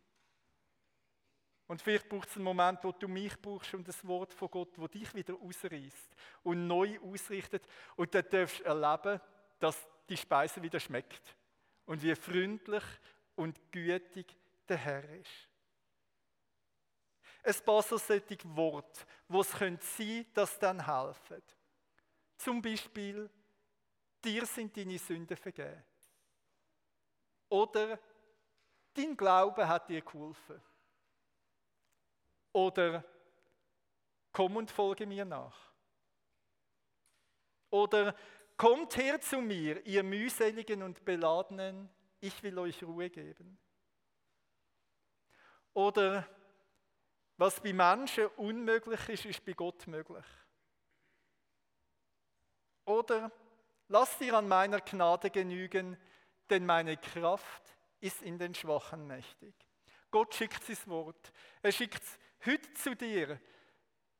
Und 1.67 1.83
vielleicht 1.83 2.09
braucht 2.09 2.29
es 2.29 2.35
einen 2.35 2.45
Moment, 2.45 2.83
wo 2.83 2.91
du 2.91 3.07
mich 3.07 3.39
brauchst 3.39 3.75
und 3.75 3.87
das 3.87 4.05
Wort 4.07 4.33
von 4.33 4.49
Gott, 4.49 4.75
wo 4.77 4.87
dich 4.87 5.13
wieder 5.13 5.35
ausreißt 5.35 6.15
und 6.41 6.65
neu 6.65 6.99
ausrichtet. 6.99 7.63
Und 7.95 8.13
dann 8.15 8.25
darfst 8.27 8.61
du 8.61 8.63
erleben, 8.63 9.21
dass 9.59 9.87
die 10.09 10.17
Speise 10.17 10.61
wieder 10.61 10.79
schmeckt 10.79 11.35
und 11.85 12.01
wie 12.01 12.15
freundlich 12.15 12.83
und 13.35 13.59
gütig 13.71 14.35
der 14.67 14.77
Herr 14.77 15.09
ist 15.09 15.49
ein 17.43 17.55
paar 17.65 17.81
so 17.81 17.97
solche 17.97 18.37
Worte, 18.55 19.01
wo 19.27 19.41
es 19.41 19.51
sein 19.51 19.79
könnte, 19.79 20.25
dass 20.33 20.59
dann 20.59 20.85
helfen. 20.85 21.41
Zum 22.37 22.61
Beispiel, 22.61 23.29
dir 24.23 24.45
sind 24.45 24.75
deine 24.75 24.97
Sünden 24.97 25.37
vergeben. 25.37 25.83
Oder 27.49 27.99
dein 28.93 29.15
Glaube 29.15 29.67
hat 29.67 29.89
dir 29.89 30.01
geholfen. 30.01 30.61
Oder 32.51 33.03
komm 34.31 34.57
und 34.57 34.71
folge 34.71 35.05
mir 35.05 35.25
nach. 35.25 35.57
Oder 37.71 38.15
kommt 38.59 38.97
her 38.97 39.21
zu 39.21 39.37
mir, 39.37 39.85
ihr 39.85 40.03
mühseligen 40.03 40.83
und 40.83 41.05
beladenen, 41.05 41.89
ich 42.19 42.43
will 42.43 42.59
euch 42.59 42.83
Ruhe 42.83 43.09
geben. 43.09 43.57
Oder 45.73 46.27
was 47.37 47.61
bei 47.61 47.71
Menschen 47.71 48.27
unmöglich 48.35 49.07
ist, 49.07 49.25
ist 49.25 49.45
bei 49.45 49.53
Gott 49.53 49.87
möglich. 49.87 50.25
Oder 52.83 53.31
lass 53.87 54.17
dir 54.17 54.33
an 54.33 54.49
meiner 54.49 54.81
Gnade 54.81 55.29
genügen, 55.29 55.97
denn 56.49 56.65
meine 56.65 56.97
Kraft 56.97 57.63
ist 58.01 58.21
in 58.21 58.37
den 58.37 58.53
Schwachen 58.53 59.07
mächtig. 59.07 59.55
Gott 60.11 60.35
schickt 60.35 60.65
sein 60.65 60.77
Wort. 60.87 61.31
Er 61.61 61.71
schickt 61.71 62.03
es 62.03 62.19
heute 62.45 62.73
zu 62.73 62.93
dir. 62.93 63.39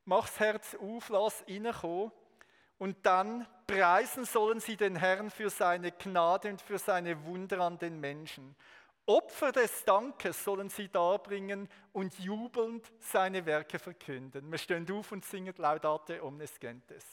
Mach 0.05 0.27
das 0.27 0.39
Herz 0.39 0.75
auf, 0.75 1.09
lass 1.09 1.43
reinkommen. 1.45 2.13
Und 2.79 3.05
dann 3.05 3.45
preisen 3.67 4.25
sollen 4.25 4.59
sie 4.59 4.75
den 4.75 4.95
Herrn 4.95 5.29
für 5.29 5.51
seine 5.51 5.91
Gnade 5.91 6.49
und 6.49 6.61
für 6.61 6.79
seine 6.79 7.23
Wunder 7.25 7.59
an 7.59 7.77
den 7.77 7.99
Menschen. 7.99 8.55
Opfer 9.05 9.51
des 9.51 9.85
Dankes 9.85 10.43
sollen 10.43 10.69
sie 10.69 10.87
darbringen 10.87 11.67
und 11.93 12.17
jubelnd 12.19 12.91
seine 12.99 13.45
Werke 13.45 13.79
verkünden. 13.79 14.49
Wir 14.51 14.57
stehen 14.57 14.89
auf 14.91 15.11
und 15.11 15.25
singen 15.25 15.53
Laudate 15.57 16.23
omnes 16.23 16.59
gentes. 16.59 17.05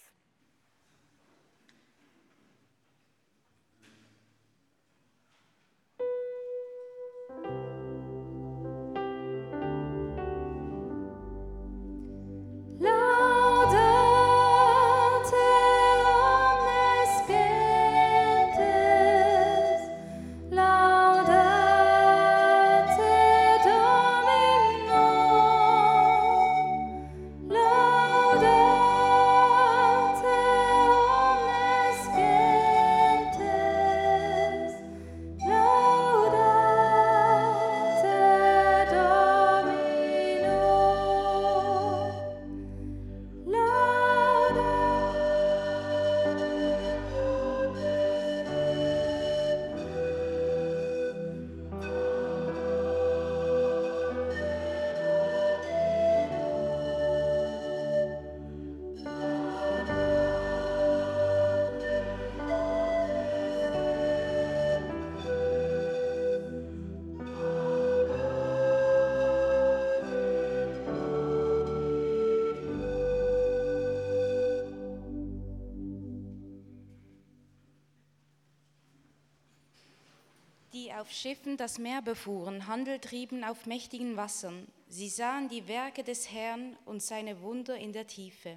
Auf 80.97 81.11
Schiffen 81.11 81.59
das 81.59 81.79
Meer 81.79 82.01
befuhren, 82.01 82.67
Handel 82.67 82.99
trieben 82.99 83.45
auf 83.45 83.67
mächtigen 83.67 84.17
Wassern. 84.17 84.67
Sie 84.89 85.11
sahen 85.11 85.49
die 85.49 85.69
Werke 85.69 86.03
des 86.03 86.33
Herrn 86.33 86.75
und 86.87 87.03
seine 87.03 87.43
Wunder 87.43 87.77
in 87.77 87.93
der 87.93 88.07
Tiefe. 88.07 88.57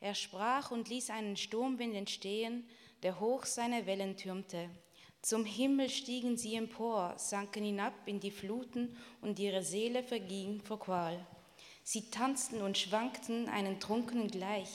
Er 0.00 0.14
sprach 0.14 0.70
und 0.70 0.88
ließ 0.88 1.10
einen 1.10 1.36
Sturmwind 1.36 1.96
entstehen, 1.96 2.68
der 3.02 3.18
hoch 3.18 3.46
seine 3.46 3.86
Wellen 3.86 4.16
türmte. 4.16 4.70
Zum 5.22 5.44
Himmel 5.44 5.88
stiegen 5.88 6.36
sie 6.36 6.54
empor, 6.54 7.14
sanken 7.16 7.64
hinab 7.64 7.94
in 8.06 8.20
die 8.20 8.30
Fluten, 8.30 8.96
und 9.20 9.40
ihre 9.40 9.62
Seele 9.62 10.04
verging 10.04 10.60
vor 10.60 10.78
Qual. 10.78 11.26
Sie 11.82 12.10
tanzten 12.10 12.62
und 12.62 12.78
schwankten 12.78 13.48
einen 13.48 13.80
Trunkenen 13.80 14.28
gleich, 14.28 14.70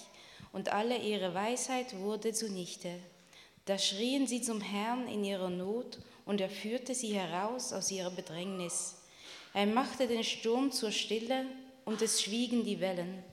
und 0.51 0.73
alle 0.73 0.97
ihre 0.97 1.33
Weisheit 1.33 1.97
wurde 1.99 2.33
zunichte. 2.33 2.99
Da 3.67 3.77
schrien 3.77 4.27
sie 4.27 4.41
zum 4.41 4.62
Herrn 4.62 5.10
in 5.10 5.25
ihrer 5.25 5.49
Not, 5.49 5.99
und 6.25 6.39
er 6.39 6.49
führte 6.49 6.95
sie 6.95 7.13
heraus 7.13 7.73
aus 7.73 7.91
ihrer 7.91 8.12
Bedrängnis. 8.12 8.95
Er 9.53 9.65
machte 9.65 10.08
den 10.08 10.23
Sturm 10.23 10.71
zur 10.71 10.91
Stille, 10.91 11.45
und 11.84 12.01
es 12.01 12.21
schwiegen 12.21 12.63
die 12.63 12.80
Wellen. 12.80 13.23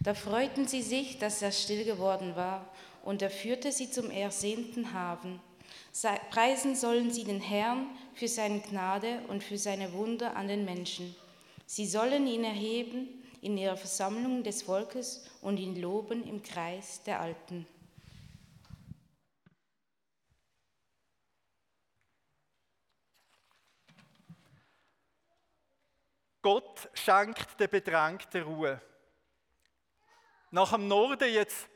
Da 0.00 0.14
freuten 0.14 0.66
sie 0.66 0.82
sich, 0.82 1.18
dass 1.18 1.42
er 1.42 1.52
still 1.52 1.84
geworden 1.84 2.34
war, 2.34 2.68
und 3.04 3.22
er 3.22 3.30
führte 3.30 3.70
sie 3.70 3.88
zum 3.88 4.10
ersehnten 4.10 4.92
Hafen. 4.92 5.40
Preisen 6.30 6.74
sollen 6.74 7.12
sie 7.12 7.22
den 7.22 7.40
Herrn 7.40 7.86
für 8.14 8.28
seine 8.28 8.58
Gnade 8.58 9.20
und 9.28 9.44
für 9.44 9.58
seine 9.58 9.92
Wunder 9.92 10.34
an 10.36 10.48
den 10.48 10.64
Menschen. 10.64 11.14
Sie 11.66 11.86
sollen 11.86 12.26
ihn 12.26 12.42
erheben 12.42 13.08
in 13.42 13.56
ihrer 13.56 13.76
Versammlung 13.76 14.42
des 14.42 14.62
Volkes 14.62 15.24
und 15.40 15.58
ihn 15.58 15.80
loben 15.80 16.26
im 16.26 16.42
Kreis 16.42 17.00
der 17.04 17.20
Alten. 17.20 17.64
Gott 26.42 26.88
schenkt 26.94 27.58
den 27.58 27.68
Bedrängten 27.68 28.42
Ruhe. 28.42 28.80
Nach 30.50 30.72
dem 30.72 30.88
Norden 30.88 31.32
jetzt 31.32 31.68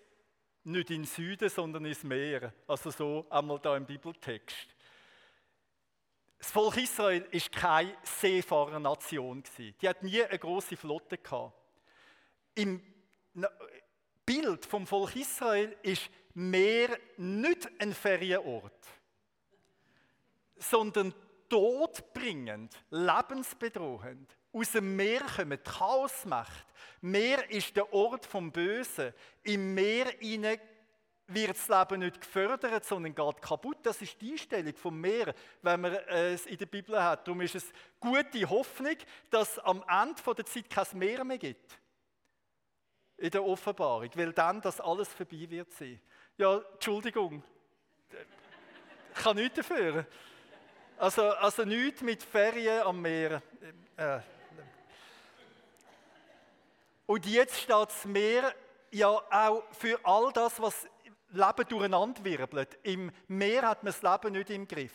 nicht 0.64 0.90
in 0.90 1.02
den 1.02 1.04
Süden, 1.04 1.48
sondern 1.48 1.84
ins 1.84 2.04
Meer. 2.04 2.52
Also 2.66 2.90
so 2.90 3.26
einmal 3.28 3.58
da 3.58 3.76
im 3.76 3.84
Bibeltext. 3.84 4.68
Das 6.38 6.50
Volk 6.50 6.76
Israel 6.76 7.24
war 7.32 7.60
keine 7.60 7.96
Seefahrernation. 8.02 9.42
Die 9.58 9.88
hat 9.88 10.02
nie 10.02 10.22
eine 10.22 10.38
große 10.38 10.76
Flotte 10.76 11.18
gehabt. 11.18 11.54
Im 12.54 12.82
Bild 14.24 14.66
vom 14.66 14.86
Volk 14.86 15.16
Israel 15.16 15.76
ist 15.82 16.10
Meer 16.34 16.98
nicht 17.18 17.68
ein 17.78 17.92
Ferienort, 17.92 18.86
sondern 20.56 21.14
todbringend, 21.48 22.74
lebensbedrohend. 22.88 24.34
Aus 24.52 24.72
dem 24.72 24.96
Meer 24.96 25.20
kommen 25.20 25.62
Chaosmacht. 25.62 26.66
Meer 27.00 27.50
ist 27.50 27.74
der 27.74 27.92
Ort 27.92 28.26
vom 28.26 28.52
Bösen. 28.52 29.14
Im 29.42 29.74
Meer 29.74 30.12
wird 31.26 31.56
das 31.56 31.68
Leben 31.68 32.00
nicht 32.00 32.20
gefördert, 32.20 32.84
sondern 32.84 33.14
geht 33.14 33.42
kaputt. 33.42 33.78
Das 33.82 34.02
ist 34.02 34.20
die 34.20 34.32
Einstellung 34.32 34.74
vom 34.76 35.00
Meer, 35.00 35.34
wenn 35.62 35.80
man 35.80 35.94
es 35.94 36.46
in 36.46 36.58
der 36.58 36.66
Bibel 36.66 37.02
hat. 37.02 37.26
Darum 37.26 37.40
ist 37.40 37.54
es 37.54 37.72
gute 37.98 38.48
Hoffnung, 38.48 38.96
dass 39.30 39.58
am 39.60 39.82
Ende 39.88 40.34
der 40.34 40.44
Zeit 40.44 40.68
kein 40.68 40.98
Meer 40.98 41.24
mehr 41.24 41.38
gibt. 41.38 41.78
In 43.16 43.30
der 43.30 43.44
Offenbarung, 43.44 44.10
weil 44.14 44.32
dann 44.32 44.60
das 44.60 44.80
alles 44.80 45.08
vorbei 45.08 45.46
wird 45.48 45.72
sein. 45.72 46.00
Ja, 46.36 46.58
Entschuldigung. 46.74 47.42
Ich 49.14 49.22
kann 49.22 49.36
nichts 49.36 49.56
dafür. 49.56 50.06
Also, 50.98 51.30
also 51.30 51.64
nichts 51.64 52.02
mit 52.02 52.22
Ferien 52.22 52.82
am 52.82 53.00
Meer. 53.00 53.42
Äh, 53.96 54.20
und 57.06 57.26
jetzt 57.26 57.58
steht 57.58 57.70
das 57.70 58.04
Meer 58.04 58.54
ja 58.90 59.08
auch 59.08 59.64
für 59.72 59.98
all 60.04 60.32
das, 60.32 60.60
was 60.60 60.86
Leben 61.30 61.68
durcheinander 61.68 62.24
wirbelt. 62.24 62.78
Im 62.82 63.10
Meer 63.26 63.62
hat 63.62 63.82
man 63.82 63.92
das 63.92 64.02
Leben 64.02 64.32
nicht 64.34 64.50
im 64.50 64.68
Griff. 64.68 64.92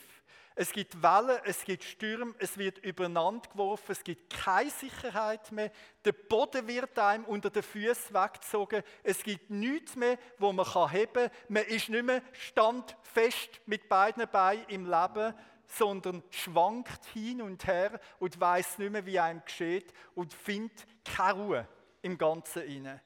Es 0.60 0.72
gibt 0.72 1.04
Wellen, 1.04 1.40
es 1.46 1.64
gibt 1.64 1.84
Stürme, 1.84 2.34
es 2.40 2.58
wird 2.58 2.80
übereinander 2.80 3.48
geworfen, 3.48 3.92
es 3.92 4.04
gibt 4.04 4.34
keine 4.34 4.72
Sicherheit 4.72 5.52
mehr. 5.52 5.72
Der 6.04 6.14
Boden 6.14 6.68
wird 6.68 6.98
einem 6.98 7.26
unter 7.26 7.52
den 7.52 7.62
Füßen 7.62 8.16
weggezogen. 8.16 8.82
Es 9.04 9.22
gibt 9.22 9.52
nichts 9.52 9.96
mehr, 9.96 10.18
wo 10.40 10.52
man 10.52 10.66
heben 10.92 11.14
kann. 11.14 11.32
Man 11.48 11.64
ist 11.64 11.90
nicht 11.90 12.06
mehr 12.06 12.24
standfest 12.34 13.62
mit 13.68 13.88
beiden 13.88 14.28
Beinen 14.32 14.66
im 14.70 14.86
Leben, 14.86 15.36
sondern 15.68 16.24
schwankt 16.32 17.06
hin 17.14 17.44
und 17.44 17.68
her 17.68 18.00
und 18.18 18.40
weiß 18.40 18.80
nicht 18.80 18.92
mehr, 18.92 19.06
wie 19.06 19.20
einem 19.20 19.44
geschieht 19.46 19.94
und 20.16 20.34
findet 20.34 20.88
keine 21.04 21.34
Ruhe 21.34 21.68
im 22.08 22.18
Ganzen 22.18 22.64
inne. 22.64 23.02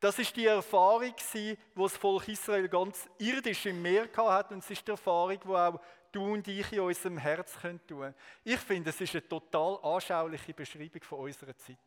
Das 0.00 0.18
ist 0.18 0.36
die 0.36 0.46
Erfahrung, 0.46 1.14
die 1.32 1.56
das 1.74 1.96
Volk 1.96 2.28
Israel 2.28 2.68
ganz 2.68 3.08
irdisch 3.18 3.66
im 3.66 3.80
Meer 3.80 4.08
hat 4.16 4.52
und 4.52 4.58
es 4.58 4.70
ist 4.70 4.86
die 4.86 4.90
Erfahrung, 4.90 5.38
die 5.40 5.48
auch 5.48 5.80
du 6.12 6.32
und 6.34 6.46
ich 6.46 6.72
in 6.72 6.80
unserem 6.80 7.18
Herz 7.18 7.54
tun 7.60 7.80
können. 7.86 8.14
Ich 8.44 8.60
finde, 8.60 8.90
es 8.90 9.00
ist 9.00 9.14
eine 9.14 9.26
total 9.26 9.78
anschauliche 9.82 10.54
Beschreibung 10.54 11.02
von 11.02 11.20
unserer 11.20 11.56
Zeit. 11.56 11.78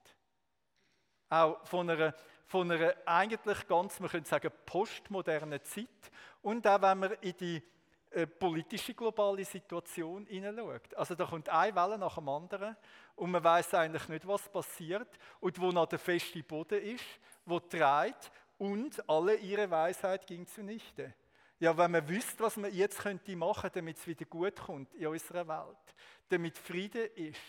Auch 1.30 1.66
von 1.66 1.90
einer, 1.90 2.14
von 2.48 2.72
einer 2.72 2.96
eigentlich 3.06 3.68
ganz, 3.68 4.00
man 4.00 4.10
könnte 4.10 4.30
sagen, 4.30 4.52
postmodernen 4.66 5.64
Zeit. 5.64 6.12
Und 6.42 6.66
auch 6.66 6.82
wenn 6.82 7.00
man 7.00 7.12
in 7.22 7.38
die 7.38 7.62
äh, 8.10 8.26
politische 8.26 8.94
globale 8.94 9.44
Situation 9.44 10.26
hineinschaut. 10.26 10.96
Also 10.96 11.14
da 11.14 11.26
kommt 11.26 11.50
eine 11.50 11.76
Welle 11.76 11.98
nach 11.98 12.16
dem 12.16 12.30
anderen 12.30 12.76
und 13.18 13.32
man 13.32 13.44
weiß 13.44 13.74
eigentlich 13.74 14.08
nicht, 14.08 14.28
was 14.28 14.48
passiert 14.50 15.10
und 15.42 15.60
wo 15.60 15.72
noch 15.72 15.88
der 15.88 16.00
feste 16.00 16.42
Boden 16.44 16.82
ist, 16.82 17.04
wo 17.46 17.60
treibt 17.60 18.32
und 18.58 19.08
alle 19.10 19.36
ihre 19.36 19.70
Weisheit 19.70 20.26
ging 20.26 20.48
zunichte. 20.48 21.14
Ja, 21.60 21.78
wenn 21.78 21.92
man 21.92 22.08
wüsste, 22.08 22.44
was 22.44 22.56
man 22.56 22.74
jetzt 22.74 23.00
könnte 23.00 23.36
machen, 23.36 23.70
damit 23.74 23.98
es 23.98 24.08
wieder 24.08 24.26
gut 24.26 24.56
kommt 24.56 24.94
in 24.94 25.08
unserer 25.08 25.48
Welt, 25.48 25.96
damit 26.30 26.58
Friede 26.58 27.04
ist, 27.04 27.42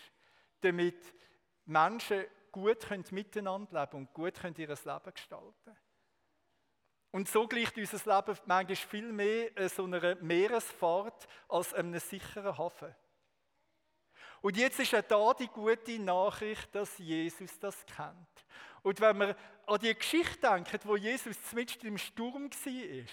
damit 0.61 0.97
Menschen 1.65 2.25
gut 2.51 2.81
können 2.81 3.05
miteinander 3.11 3.81
leben 3.81 3.97
und 3.97 4.13
gut 4.13 4.33
können 4.33 4.55
ihr 4.57 4.67
Leben 4.67 5.13
gestalten 5.13 5.77
und 7.11 7.27
so 7.27 7.47
gleicht 7.47 7.77
unser 7.77 7.97
Leben 7.97 8.39
manchmal 8.45 8.75
viel 8.75 9.11
mehr 9.11 9.69
so 9.69 9.85
einer 9.85 10.15
Meeresfahrt 10.15 11.27
als 11.47 11.73
einem 11.73 11.97
sicheren 11.99 12.57
Hafen. 12.57 12.93
Und 14.41 14.57
jetzt 14.57 14.79
ist 14.79 14.91
ja 14.91 15.01
da 15.01 15.33
die 15.33 15.47
gute 15.47 15.99
Nachricht, 15.99 16.73
dass 16.73 16.97
Jesus 16.97 17.59
das 17.59 17.85
kennt. 17.85 18.15
Und 18.81 19.01
wenn 19.01 19.19
wir 19.19 19.35
an 19.65 19.79
die 19.79 19.93
Geschichte 19.93 20.39
denken, 20.39 20.79
wo 20.83 20.95
Jesus 20.95 21.35
mitten 21.53 21.87
im 21.87 21.97
Sturm 21.97 22.49
war 22.49 23.05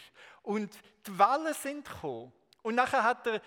und 0.42 0.78
die 1.06 1.18
Wellen 1.18 1.54
sind 1.54 1.88
gekommen 1.88 2.32
und 2.62 2.76
nachher 2.76 3.02
hat 3.02 3.26
er 3.26 3.40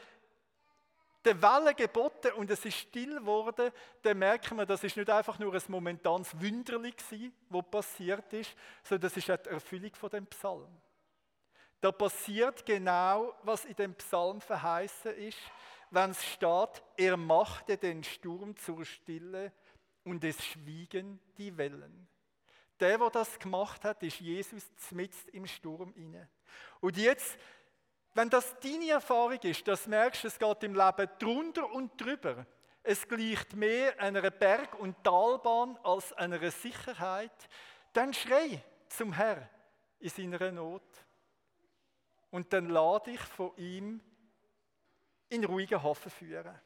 der 1.26 1.42
Welle 1.42 1.76
geboten 1.76 2.32
und 2.34 2.50
es 2.50 2.64
ist 2.64 2.78
still 2.78 3.20
geworden, 3.20 3.72
dann 4.02 4.18
merken 4.18 4.58
wir, 4.58 4.66
das 4.66 4.84
ist 4.84 4.96
nicht 4.96 5.10
einfach 5.10 5.38
nur 5.38 5.54
ein 5.54 5.62
momentanes 5.68 6.40
Wünderli 6.40 6.92
gewesen, 6.92 7.34
was 7.50 7.66
passiert 7.70 8.32
ist, 8.32 8.56
sondern 8.84 9.10
das 9.10 9.18
ist 9.18 9.28
die 9.28 9.50
Erfüllung 9.50 9.94
von 9.96 10.10
dem 10.10 10.26
Psalm. 10.28 10.70
Da 11.82 11.92
passiert 11.92 12.66
genau, 12.66 13.34
was 13.44 13.66
in 13.66 13.76
dem 13.76 13.96
Psalm 13.96 14.42
verheißen 14.42 15.16
ist, 15.16 15.38
wenn 15.92 16.12
es 16.12 16.24
steht, 16.26 16.84
er 16.98 17.18
machte 17.18 17.78
den 17.78 18.04
Sturm 18.04 18.56
zur 18.58 18.86
Stille 18.86 19.52
und 20.04 20.24
es 20.24 20.44
schwiegen 20.44 21.20
die 21.38 21.56
Wellen. 21.58 22.08
Der, 22.80 22.98
der 22.98 23.10
das 23.10 23.38
gemacht 23.40 23.84
hat, 23.84 24.02
ist 24.04 24.20
Jesus 24.20 24.64
mitten 24.92 25.30
im 25.34 25.46
Sturm 25.48 25.94
inne. 25.96 26.30
Und 26.80 26.98
jetzt 26.98 27.38
wenn 28.14 28.30
das 28.30 28.60
deine 28.60 28.90
Erfahrung 28.90 29.40
ist, 29.44 29.68
dass 29.68 29.84
du 29.84 29.92
merkst, 29.92 30.26
es 30.26 30.40
geht 30.40 30.64
im 30.64 30.74
Leben 30.74 31.10
drunter 31.20 31.72
und 31.72 32.00
drüber, 32.00 32.46
es 32.84 33.08
gleicht 33.08 33.56
mehr 33.56 34.00
einer 34.00 34.30
Berg- 34.32 34.80
und 34.80 35.04
Talbahn 35.04 35.78
als 35.84 36.14
einer 36.14 36.50
Sicherheit, 36.50 37.50
dann 37.94 38.14
schrei 38.14 38.64
zum 38.88 39.14
Herr 39.14 39.50
in 40.00 40.10
seiner 40.10 40.52
Not. 40.52 40.84
Und 42.32 42.52
dann 42.52 42.70
lade 42.70 43.12
ich 43.12 43.22
von 43.22 43.56
ihm 43.58 44.02
in 45.30 45.46
ruhigen 45.46 45.82
Hafen 45.82 46.12
führen. 46.12 46.60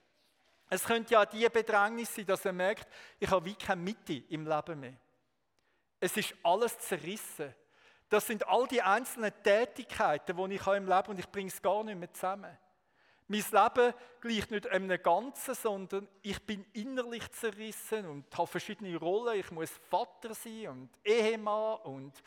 Es 0.70 0.84
könnte 0.84 1.14
ja 1.14 1.26
die 1.26 1.48
Bedrängnis 1.50 2.16
sein, 2.16 2.26
dass 2.26 2.46
er 2.46 2.54
merkt, 2.54 2.88
ich 3.20 3.30
habe 3.30 3.46
wie 3.46 3.56
keine 3.56 3.82
Mitte 3.82 4.14
im 4.30 4.48
Leben 4.48 4.80
mehr. 4.80 4.94
Es 6.00 6.18
ist 6.18 6.34
alles 6.44 6.78
zerrissen. 6.80 7.54
Das 8.10 8.28
sind 8.28 8.48
all 8.48 8.68
die 8.68 8.82
einzelnen 8.82 9.32
Tätigkeiten, 9.44 10.36
die 10.36 10.56
ich 10.56 10.66
habe 10.66 10.78
im 10.78 10.88
Leben 10.88 11.10
und 11.10 11.20
ich 11.20 11.30
bringe 11.30 11.50
es 11.50 11.62
gar 11.62 11.84
nicht 11.84 11.98
mehr 11.98 12.12
zusammen. 12.12 12.58
Mein 13.28 13.44
Leben 13.52 13.94
gleicht 14.20 14.52
nicht 14.52 14.68
einem 14.68 15.02
Ganzen, 15.02 15.56
sondern 15.56 16.08
ich 16.22 16.46
bin 16.46 16.66
innerlich 16.74 17.32
zerrissen 17.32 18.06
und 18.06 18.38
habe 18.38 18.48
verschiedene 18.48 18.98
Rollen. 18.98 19.40
Ich 19.40 19.50
muss 19.50 19.72
Vater 19.90 20.34
sein 20.34 20.68
und 20.68 20.90
Ehemann 21.04 21.78
und 21.84 22.22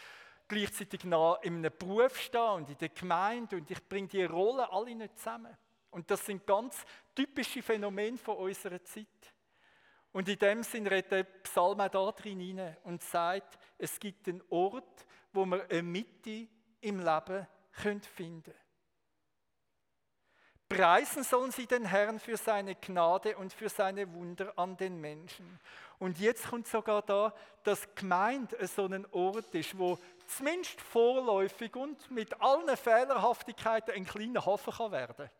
gleichzeitig 0.48 1.04
in 1.04 1.12
einem 1.12 1.70
Beruf 1.78 2.18
stehen 2.18 2.40
und 2.40 2.70
in 2.70 2.78
der 2.78 2.88
Gemeinde 2.88 3.56
und 3.56 3.70
ich 3.70 3.86
bringe 3.88 4.08
die 4.08 4.24
Rollen 4.24 4.66
alle 4.70 4.94
nicht 4.94 5.18
zusammen. 5.18 5.56
Und 5.96 6.10
das 6.10 6.26
sind 6.26 6.46
ganz 6.46 6.84
typische 7.14 7.62
Phänomene 7.62 8.18
von 8.18 8.36
unserer 8.36 8.84
Zeit. 8.84 9.06
Und 10.12 10.28
in 10.28 10.38
dem 10.38 10.62
Sinn 10.62 10.86
redet 10.86 11.10
der 11.10 11.22
Psalm 11.22 11.80
auch 11.80 11.88
da 11.88 12.12
drin 12.12 12.38
hinein 12.38 12.76
und 12.84 13.02
sagt, 13.02 13.58
es 13.78 13.98
gibt 13.98 14.28
einen 14.28 14.42
Ort, 14.50 15.06
wo 15.32 15.46
wir 15.46 15.64
eine 15.70 15.82
Mitte 15.82 16.48
im 16.82 16.98
Leben 16.98 17.46
finden 17.70 18.42
können. 18.42 18.54
Preisen 20.68 21.24
sollen 21.24 21.50
sie 21.50 21.66
den 21.66 21.86
Herrn 21.86 22.20
für 22.20 22.36
seine 22.36 22.74
Gnade 22.74 23.34
und 23.38 23.54
für 23.54 23.70
seine 23.70 24.12
Wunder 24.12 24.52
an 24.58 24.76
den 24.76 25.00
Menschen. 25.00 25.58
Und 25.98 26.18
jetzt 26.18 26.50
kommt 26.50 26.66
sogar 26.66 27.00
da, 27.00 27.32
dass 27.62 27.94
Gemeinde 27.94 28.66
so 28.66 28.84
ein 28.84 29.06
Ort 29.12 29.54
ist, 29.54 29.78
wo 29.78 29.98
zumindest 30.26 30.78
vorläufig 30.78 31.74
und 31.74 32.10
mit 32.10 32.38
allen 32.38 32.76
Fehlerhaftigkeiten 32.76 33.94
ein 33.94 34.04
kleiner 34.04 34.44
Hafen 34.44 34.74
kann 34.74 34.92
werden 34.92 35.30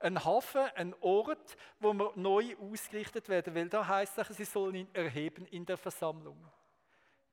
Ein 0.00 0.24
Hafen, 0.24 0.62
ein 0.76 0.94
Ort, 1.00 1.56
wo 1.80 1.92
wir 1.92 2.12
neu 2.14 2.56
ausgerichtet 2.60 3.28
werden, 3.28 3.54
weil 3.54 3.68
da 3.68 3.86
heißt 3.86 4.18
es, 4.18 4.28
sie 4.36 4.44
sollen 4.44 4.74
ihn 4.76 4.88
erheben 4.92 5.46
in 5.46 5.66
der 5.66 5.76
Versammlung 5.76 6.38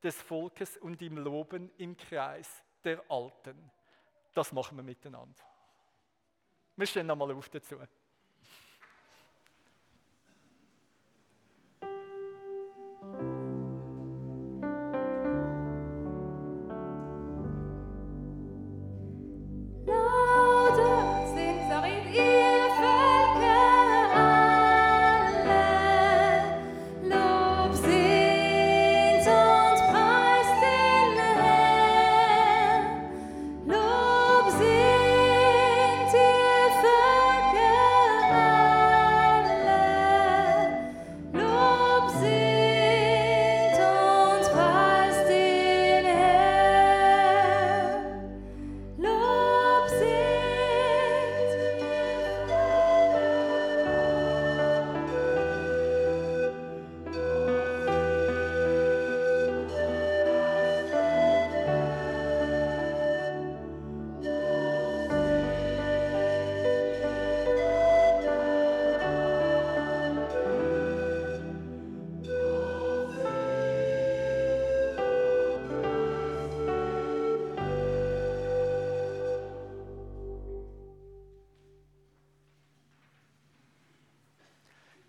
des 0.02 0.22
Volkes 0.22 0.78
und 0.78 1.02
im 1.02 1.18
Loben 1.18 1.72
im 1.78 1.96
Kreis 1.96 2.64
der 2.84 3.04
Alten. 3.10 3.72
Das 4.34 4.52
machen 4.52 4.78
wir 4.78 4.84
miteinander. 4.84 5.44
Wir 6.76 6.88
stehen 6.88 7.08
nochmal 7.08 7.32
auf 7.32 7.50
dazu. 7.50 7.78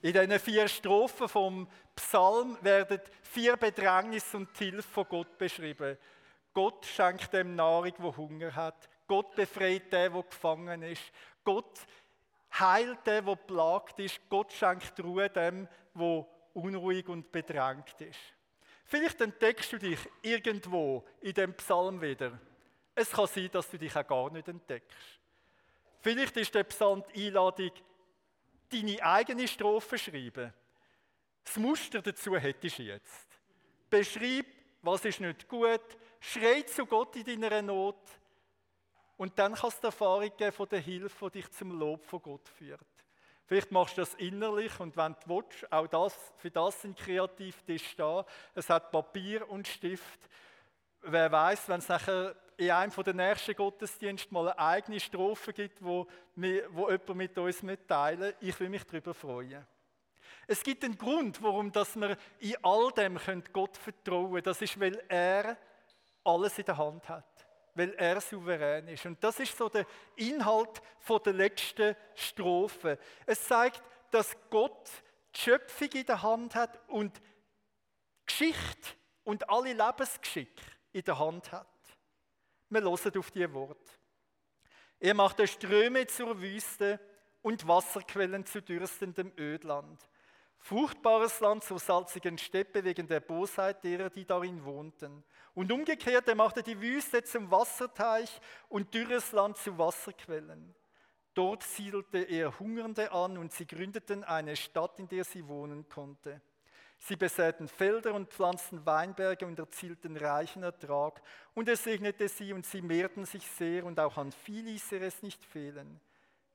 In 0.06 0.12
diesen 0.12 0.38
vier 0.38 0.68
Strophen 0.68 1.28
vom 1.28 1.68
Psalm 1.96 2.56
werden 2.60 3.00
vier 3.22 3.56
Bedrängnisse 3.56 4.36
und 4.36 4.48
die 4.60 4.66
Hilfe 4.66 4.88
von 4.88 5.08
Gott 5.08 5.36
beschrieben. 5.36 5.98
Gott 6.54 6.86
schenkt 6.86 7.32
dem 7.32 7.56
Nahrung, 7.56 7.92
wo 7.98 8.16
Hunger 8.16 8.54
hat. 8.54 8.88
Gott 9.08 9.34
befreit 9.34 9.92
den, 9.92 10.12
der 10.12 10.22
gefangen 10.22 10.82
ist. 10.82 11.02
Gott 11.42 11.80
heilt 12.56 13.04
den, 13.04 13.26
der 13.26 13.34
plagt 13.34 13.98
ist. 13.98 14.20
Gott 14.28 14.52
schenkt 14.52 14.92
Ruhe 15.02 15.28
dem, 15.28 15.66
der 15.96 16.26
unruhig 16.54 17.08
und 17.08 17.32
bedrängt 17.32 18.00
ist. 18.00 18.20
Vielleicht 18.84 19.20
entdeckst 19.20 19.72
du 19.72 19.78
dich 19.78 19.98
irgendwo 20.22 21.04
in 21.20 21.34
dem 21.34 21.52
Psalm 21.54 22.00
wieder. 22.00 22.38
Es 22.94 23.10
kann 23.10 23.26
sein, 23.26 23.50
dass 23.50 23.68
du 23.68 23.76
dich 23.76 23.96
auch 23.96 24.06
gar 24.06 24.30
nicht 24.30 24.46
entdeckst. 24.46 25.18
Vielleicht 25.98 26.36
ist 26.36 26.54
der 26.54 26.62
Psalm 26.62 27.02
die 27.12 27.26
Einladung, 27.26 27.72
deine 28.72 29.02
eigene 29.02 29.46
Strophe 29.48 29.98
schreiben. 29.98 30.52
Das 31.44 31.56
Muster 31.56 32.02
dazu 32.02 32.36
hättest 32.36 32.78
du 32.78 32.82
jetzt. 32.82 33.28
Beschreib, 33.88 34.46
was 34.82 35.04
ist 35.04 35.20
nicht 35.20 35.48
gut, 35.48 35.80
schrei 36.20 36.62
zu 36.62 36.86
Gott 36.86 37.16
in 37.16 37.40
deiner 37.40 37.62
Not 37.62 38.00
und 39.16 39.38
dann 39.38 39.54
kannst 39.54 39.82
du 39.82 39.88
Erfahrung 39.88 40.30
geben 40.36 40.52
von 40.52 40.68
der 40.68 40.80
Hilfe, 40.80 41.30
die 41.30 41.40
dich 41.40 41.50
zum 41.52 41.78
Lob 41.78 42.04
von 42.04 42.20
Gott 42.20 42.48
führt. 42.48 42.80
Vielleicht 43.46 43.70
machst 43.70 43.96
du 43.96 44.02
das 44.02 44.14
innerlich 44.14 44.78
und 44.80 44.96
wenn 44.96 45.14
du 45.24 45.36
willst, 45.36 45.72
auch 45.72 45.86
das, 45.86 46.14
für 46.36 46.50
das 46.50 46.82
sind 46.82 46.98
Kreativtisch 46.98 47.94
da. 47.96 48.26
Es 48.54 48.68
hat 48.68 48.90
Papier 48.90 49.48
und 49.48 49.68
Stift. 49.68 50.28
Wer 51.08 51.30
weiß, 51.30 51.68
wenn 51.68 51.78
es 51.78 51.88
nachher 51.88 52.34
in 52.56 52.68
einem 52.68 52.90
der 52.90 53.14
nächsten 53.14 53.54
Gottesdienste 53.54 54.34
mal 54.34 54.48
eine 54.48 54.58
eigene 54.58 54.98
Strophe 54.98 55.52
gibt, 55.52 55.84
wo, 55.84 56.08
wir, 56.34 56.66
wo 56.74 56.90
jemand 56.90 57.14
mit 57.14 57.38
uns 57.38 57.62
mitteilen 57.62 58.34
Ich 58.40 58.58
will 58.58 58.68
mich 58.68 58.82
darüber 58.82 59.14
freuen. 59.14 59.64
Es 60.48 60.64
gibt 60.64 60.82
einen 60.82 60.98
Grund, 60.98 61.40
warum 61.40 61.70
dass 61.70 61.94
wir 61.94 62.16
in 62.40 62.56
all 62.64 62.90
dem 62.90 63.20
Gott 63.52 63.76
vertrauen 63.76 64.32
können. 64.32 64.42
Das 64.42 64.60
ist, 64.60 64.80
weil 64.80 65.00
er 65.08 65.56
alles 66.24 66.58
in 66.58 66.64
der 66.64 66.76
Hand 66.76 67.08
hat. 67.08 67.46
Weil 67.76 67.94
er 67.94 68.20
souverän 68.20 68.88
ist. 68.88 69.06
Und 69.06 69.22
das 69.22 69.38
ist 69.38 69.56
so 69.56 69.68
der 69.68 69.86
Inhalt 70.16 70.82
der 71.24 71.32
letzten 71.32 71.94
Strophe. 72.16 72.98
Es 73.26 73.46
zeigt, 73.46 73.80
dass 74.10 74.36
Gott 74.50 74.90
die 75.36 75.40
Schöpfung 75.40 75.88
in 75.92 76.06
der 76.06 76.20
Hand 76.20 76.56
hat 76.56 76.80
und 76.88 77.20
Geschichte 78.24 78.90
und 79.22 79.48
alle 79.48 79.72
Lebensgeschicke 79.72 80.75
in 80.96 81.04
der 81.04 81.18
Hand 81.18 81.52
hat. 81.52 81.66
Wir 82.70 82.80
hören 82.80 83.18
auf 83.18 83.30
die 83.30 83.52
Worte. 83.52 83.92
Er 84.98 85.14
machte 85.14 85.46
Ströme 85.46 86.06
zur 86.06 86.40
Wüste 86.40 86.98
und 87.42 87.68
Wasserquellen 87.68 88.46
zu 88.46 88.62
dürstendem 88.62 89.30
Ödland. 89.38 90.00
Fruchtbares 90.58 91.38
Land 91.40 91.64
zur 91.64 91.78
salzigen 91.78 92.38
Steppe 92.38 92.82
wegen 92.82 93.06
der 93.06 93.20
Bosheit 93.20 93.84
derer, 93.84 94.08
die 94.08 94.24
darin 94.24 94.64
wohnten. 94.64 95.22
Und 95.54 95.70
umgekehrt, 95.70 96.26
er 96.28 96.34
machte 96.34 96.62
die 96.62 96.80
Wüste 96.80 97.22
zum 97.22 97.50
Wasserteich 97.50 98.40
und 98.70 98.92
dürres 98.92 99.32
Land 99.32 99.58
zu 99.58 99.76
Wasserquellen. 99.76 100.74
Dort 101.34 101.62
siedelte 101.62 102.22
er 102.22 102.58
Hungernde 102.58 103.12
an 103.12 103.36
und 103.36 103.52
sie 103.52 103.66
gründeten 103.66 104.24
eine 104.24 104.56
Stadt, 104.56 104.98
in 104.98 105.08
der 105.08 105.24
sie 105.24 105.46
wohnen 105.46 105.86
konnte. 105.90 106.40
Sie 106.98 107.16
besäten 107.16 107.68
Felder 107.68 108.14
und 108.14 108.30
pflanzten 108.30 108.84
Weinberge 108.86 109.46
und 109.46 109.58
erzielten 109.58 110.16
reichen 110.16 110.62
Ertrag. 110.62 111.22
Und 111.54 111.68
er 111.68 111.76
segnete 111.76 112.28
sie 112.28 112.52
und 112.52 112.66
sie 112.66 112.82
mehrten 112.82 113.26
sich 113.26 113.46
sehr 113.46 113.84
und 113.84 114.00
auch 114.00 114.16
an 114.16 114.32
Vieh 114.32 114.62
ließ 114.62 114.92
er 114.92 115.02
es 115.02 115.22
nicht 115.22 115.44
fehlen. 115.44 116.00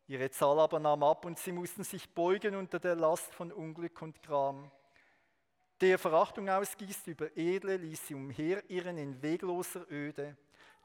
Ihre 0.08 0.30
Zahl 0.30 0.60
aber 0.60 0.80
nahm 0.80 1.04
ab 1.04 1.26
und 1.26 1.40
sie 1.40 1.52
mussten 1.54 1.84
sich 1.84 2.10
beugen 2.10 2.56
unter 2.56 2.80
der 2.80 2.96
Last 2.96 3.34
von 3.34 3.52
Unglück 3.52 4.02
und 4.02 4.22
Gram. 4.22 4.70
Der 5.80 5.98
Verachtung 5.98 6.50
ausgießt 6.50 7.08
über 7.08 7.36
Edle, 7.38 7.78
ließ 7.78 8.08
sie 8.08 8.16
umherirren 8.16 8.98
in 8.98 9.22
wegloser 9.22 9.90
Öde. 9.90 10.36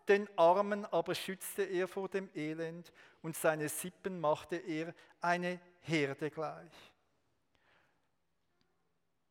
Den 0.08 0.28
Armen 0.38 0.84
aber 0.86 1.14
schützte 1.14 1.64
er 1.64 1.88
vor 1.88 2.08
dem 2.08 2.30
Elend 2.34 2.92
und 3.22 3.36
seine 3.36 3.68
Sippen 3.68 4.20
machte 4.20 4.56
er 4.56 4.94
eine 5.20 5.60
Herde 5.80 6.30
gleich. 6.30 6.72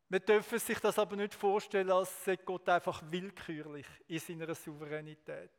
Wir 0.08 0.20
dürfen 0.20 0.58
sich 0.58 0.78
das 0.78 0.98
aber 0.98 1.16
nicht 1.16 1.34
vorstellen, 1.34 1.90
als 1.90 2.24
sei 2.24 2.36
Gott 2.36 2.68
einfach 2.68 3.02
willkürlich 3.10 3.86
in 4.06 4.20
seiner 4.20 4.54
Souveränität. 4.54 5.50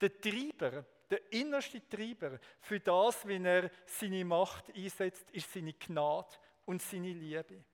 Der 0.00 0.20
Treiber, 0.20 0.84
der 1.10 1.32
innerste 1.32 1.86
Treiber 1.88 2.38
für 2.60 2.78
das, 2.78 3.26
wie 3.26 3.42
er 3.42 3.70
seine 3.86 4.24
Macht 4.24 4.72
einsetzt, 4.74 5.28
ist 5.32 5.52
seine 5.52 5.72
Gnade 5.72 6.36
und 6.64 6.80
seine 6.80 7.12
Liebe. 7.12 7.64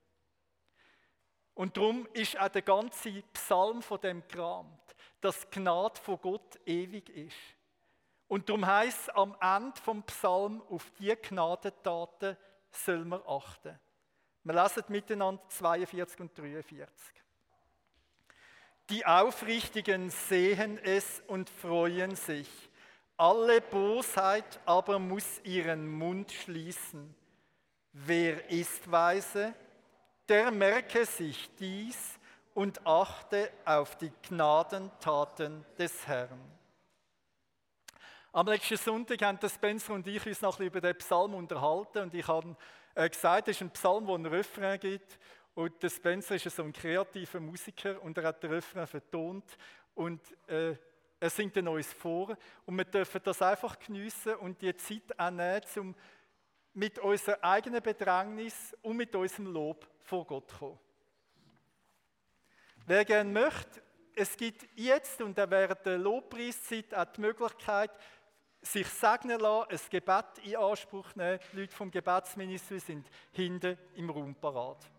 Und 1.53 1.77
darum 1.77 2.07
ist 2.13 2.39
auch 2.39 2.49
der 2.49 2.63
ganze 2.63 3.21
Psalm 3.33 3.81
von 3.81 4.01
dem 4.01 4.27
gerammt, 4.27 4.95
dass 5.21 5.49
Gnade 5.49 5.99
von 6.01 6.19
Gott 6.19 6.59
ewig 6.65 7.09
ist. 7.09 7.37
Und 8.27 8.49
darum 8.49 8.65
heißt 8.65 9.15
am 9.15 9.37
Ende 9.39 9.79
vom 9.79 10.03
Psalm, 10.03 10.61
auf 10.69 10.91
die 10.99 11.15
Gnadentaten 11.15 12.35
soll 12.71 13.05
man 13.05 13.21
achten. 13.27 13.79
Wir 14.45 14.53
lesen 14.53 14.83
miteinander 14.89 15.41
42 15.49 16.19
und 16.19 16.37
43. 16.37 16.87
Die 18.91 19.03
Aufrichtigen 19.03 20.11
sehen 20.11 20.77
es 20.83 21.23
und 21.25 21.49
freuen 21.49 22.15
sich. 22.15 22.47
Alle 23.17 23.59
Bosheit 23.59 24.59
aber 24.67 24.99
muss 24.99 25.41
ihren 25.43 25.87
Mund 25.87 26.31
schließen. 26.31 27.15
Wer 27.91 28.47
ist 28.51 28.89
weise? 28.91 29.55
Der 30.29 30.51
merke 30.51 31.07
sich 31.07 31.49
dies 31.55 32.19
und 32.53 32.85
achte 32.85 33.51
auf 33.65 33.95
die 33.95 34.11
Gnadentaten 34.29 35.65
des 35.79 36.05
Herrn. 36.05 36.39
Am 38.31 38.45
letzten 38.45 38.77
Sonntag 38.77 39.23
haben 39.23 39.39
der 39.39 39.49
Spencer 39.49 39.93
und 39.93 40.05
ich 40.05 40.23
uns 40.23 40.41
noch 40.41 40.59
über 40.59 40.81
den 40.81 40.95
Psalm 40.97 41.33
unterhalten 41.33 42.03
und 42.03 42.13
ich 42.13 42.27
habe 42.27 42.55
äh, 42.95 43.09
gesagt, 43.09 43.49
es 43.49 43.57
ist 43.57 43.61
ein 43.61 43.71
Psalm, 43.71 44.07
wo 44.07 44.15
ein 44.15 44.25
Refrain 44.25 44.79
gibt. 44.79 45.19
Und 45.53 45.81
der 45.81 45.89
Spencer 45.89 46.35
ist 46.35 46.43
so 46.49 46.63
ein 46.63 46.73
kreativer 46.73 47.39
Musiker 47.39 48.01
und 48.01 48.17
er 48.17 48.25
hat 48.25 48.41
den 48.41 48.51
Refrain 48.51 48.87
vertont. 48.87 49.57
Und 49.93 50.21
äh, 50.47 50.75
er 51.19 51.29
singt 51.29 51.57
ein 51.57 51.65
neues 51.65 51.93
vor. 51.93 52.37
Und 52.65 52.77
wir 52.77 52.85
dürfen 52.85 53.21
das 53.23 53.41
einfach 53.41 53.77
geniessen 53.79 54.35
und 54.35 54.61
die 54.61 54.75
Zeit 54.75 55.17
auch 55.17 55.29
nehmen, 55.29 55.61
um 55.77 55.95
mit 56.73 56.99
unserer 56.99 57.41
eigenen 57.43 57.81
Bedrängnis 57.81 58.75
und 58.81 58.97
mit 58.97 59.15
unserem 59.15 59.47
Lob 59.47 59.87
vor 60.01 60.25
Gott 60.25 60.49
zu 60.51 60.57
kommen. 60.57 60.79
Wer 62.85 63.05
gerne 63.05 63.31
möchte, 63.31 63.81
es 64.15 64.37
gibt 64.37 64.67
jetzt 64.75 65.21
und 65.21 65.35
während 65.37 65.85
der 65.85 65.97
Lobpreiszeit 65.97 66.93
auch 66.93 67.05
die 67.05 67.21
Möglichkeit, 67.21 67.91
sich 68.65 68.87
segnen 68.87 69.39
lassen, 69.39 69.71
ein 69.71 69.79
Gebet 69.89 70.25
in 70.43 70.55
Anspruch 70.55 71.15
nehmen. 71.15 71.39
Die 71.53 71.61
Leute 71.61 71.75
vom 71.75 71.91
Gebetsministerium 71.91 72.85
sind 72.85 73.07
hinten 73.31 73.77
im 73.95 74.09
Raum 74.09 74.35
parat. 74.35 74.89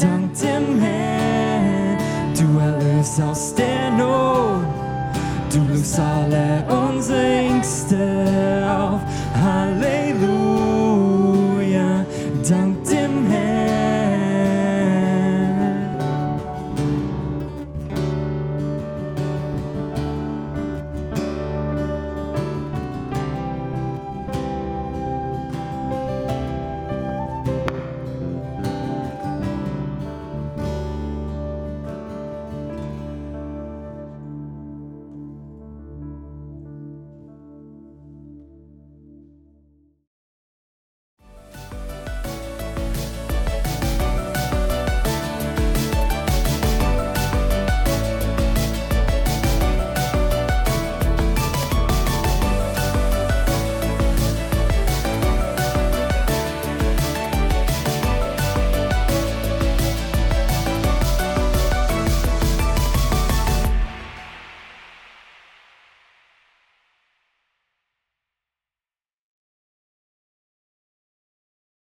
dank 0.00 0.32
dem 0.40 0.80
Herrn, 0.80 1.98
du 2.38 2.46
erlöst 2.58 3.20
aus 3.20 3.54
der 3.54 3.90
Not. 3.90 4.66
Du 5.52 5.60
löst 5.72 5.98
alle 5.98 6.64
unsere 6.68 7.26
Ängste 7.48 7.98
auf. 8.68 8.97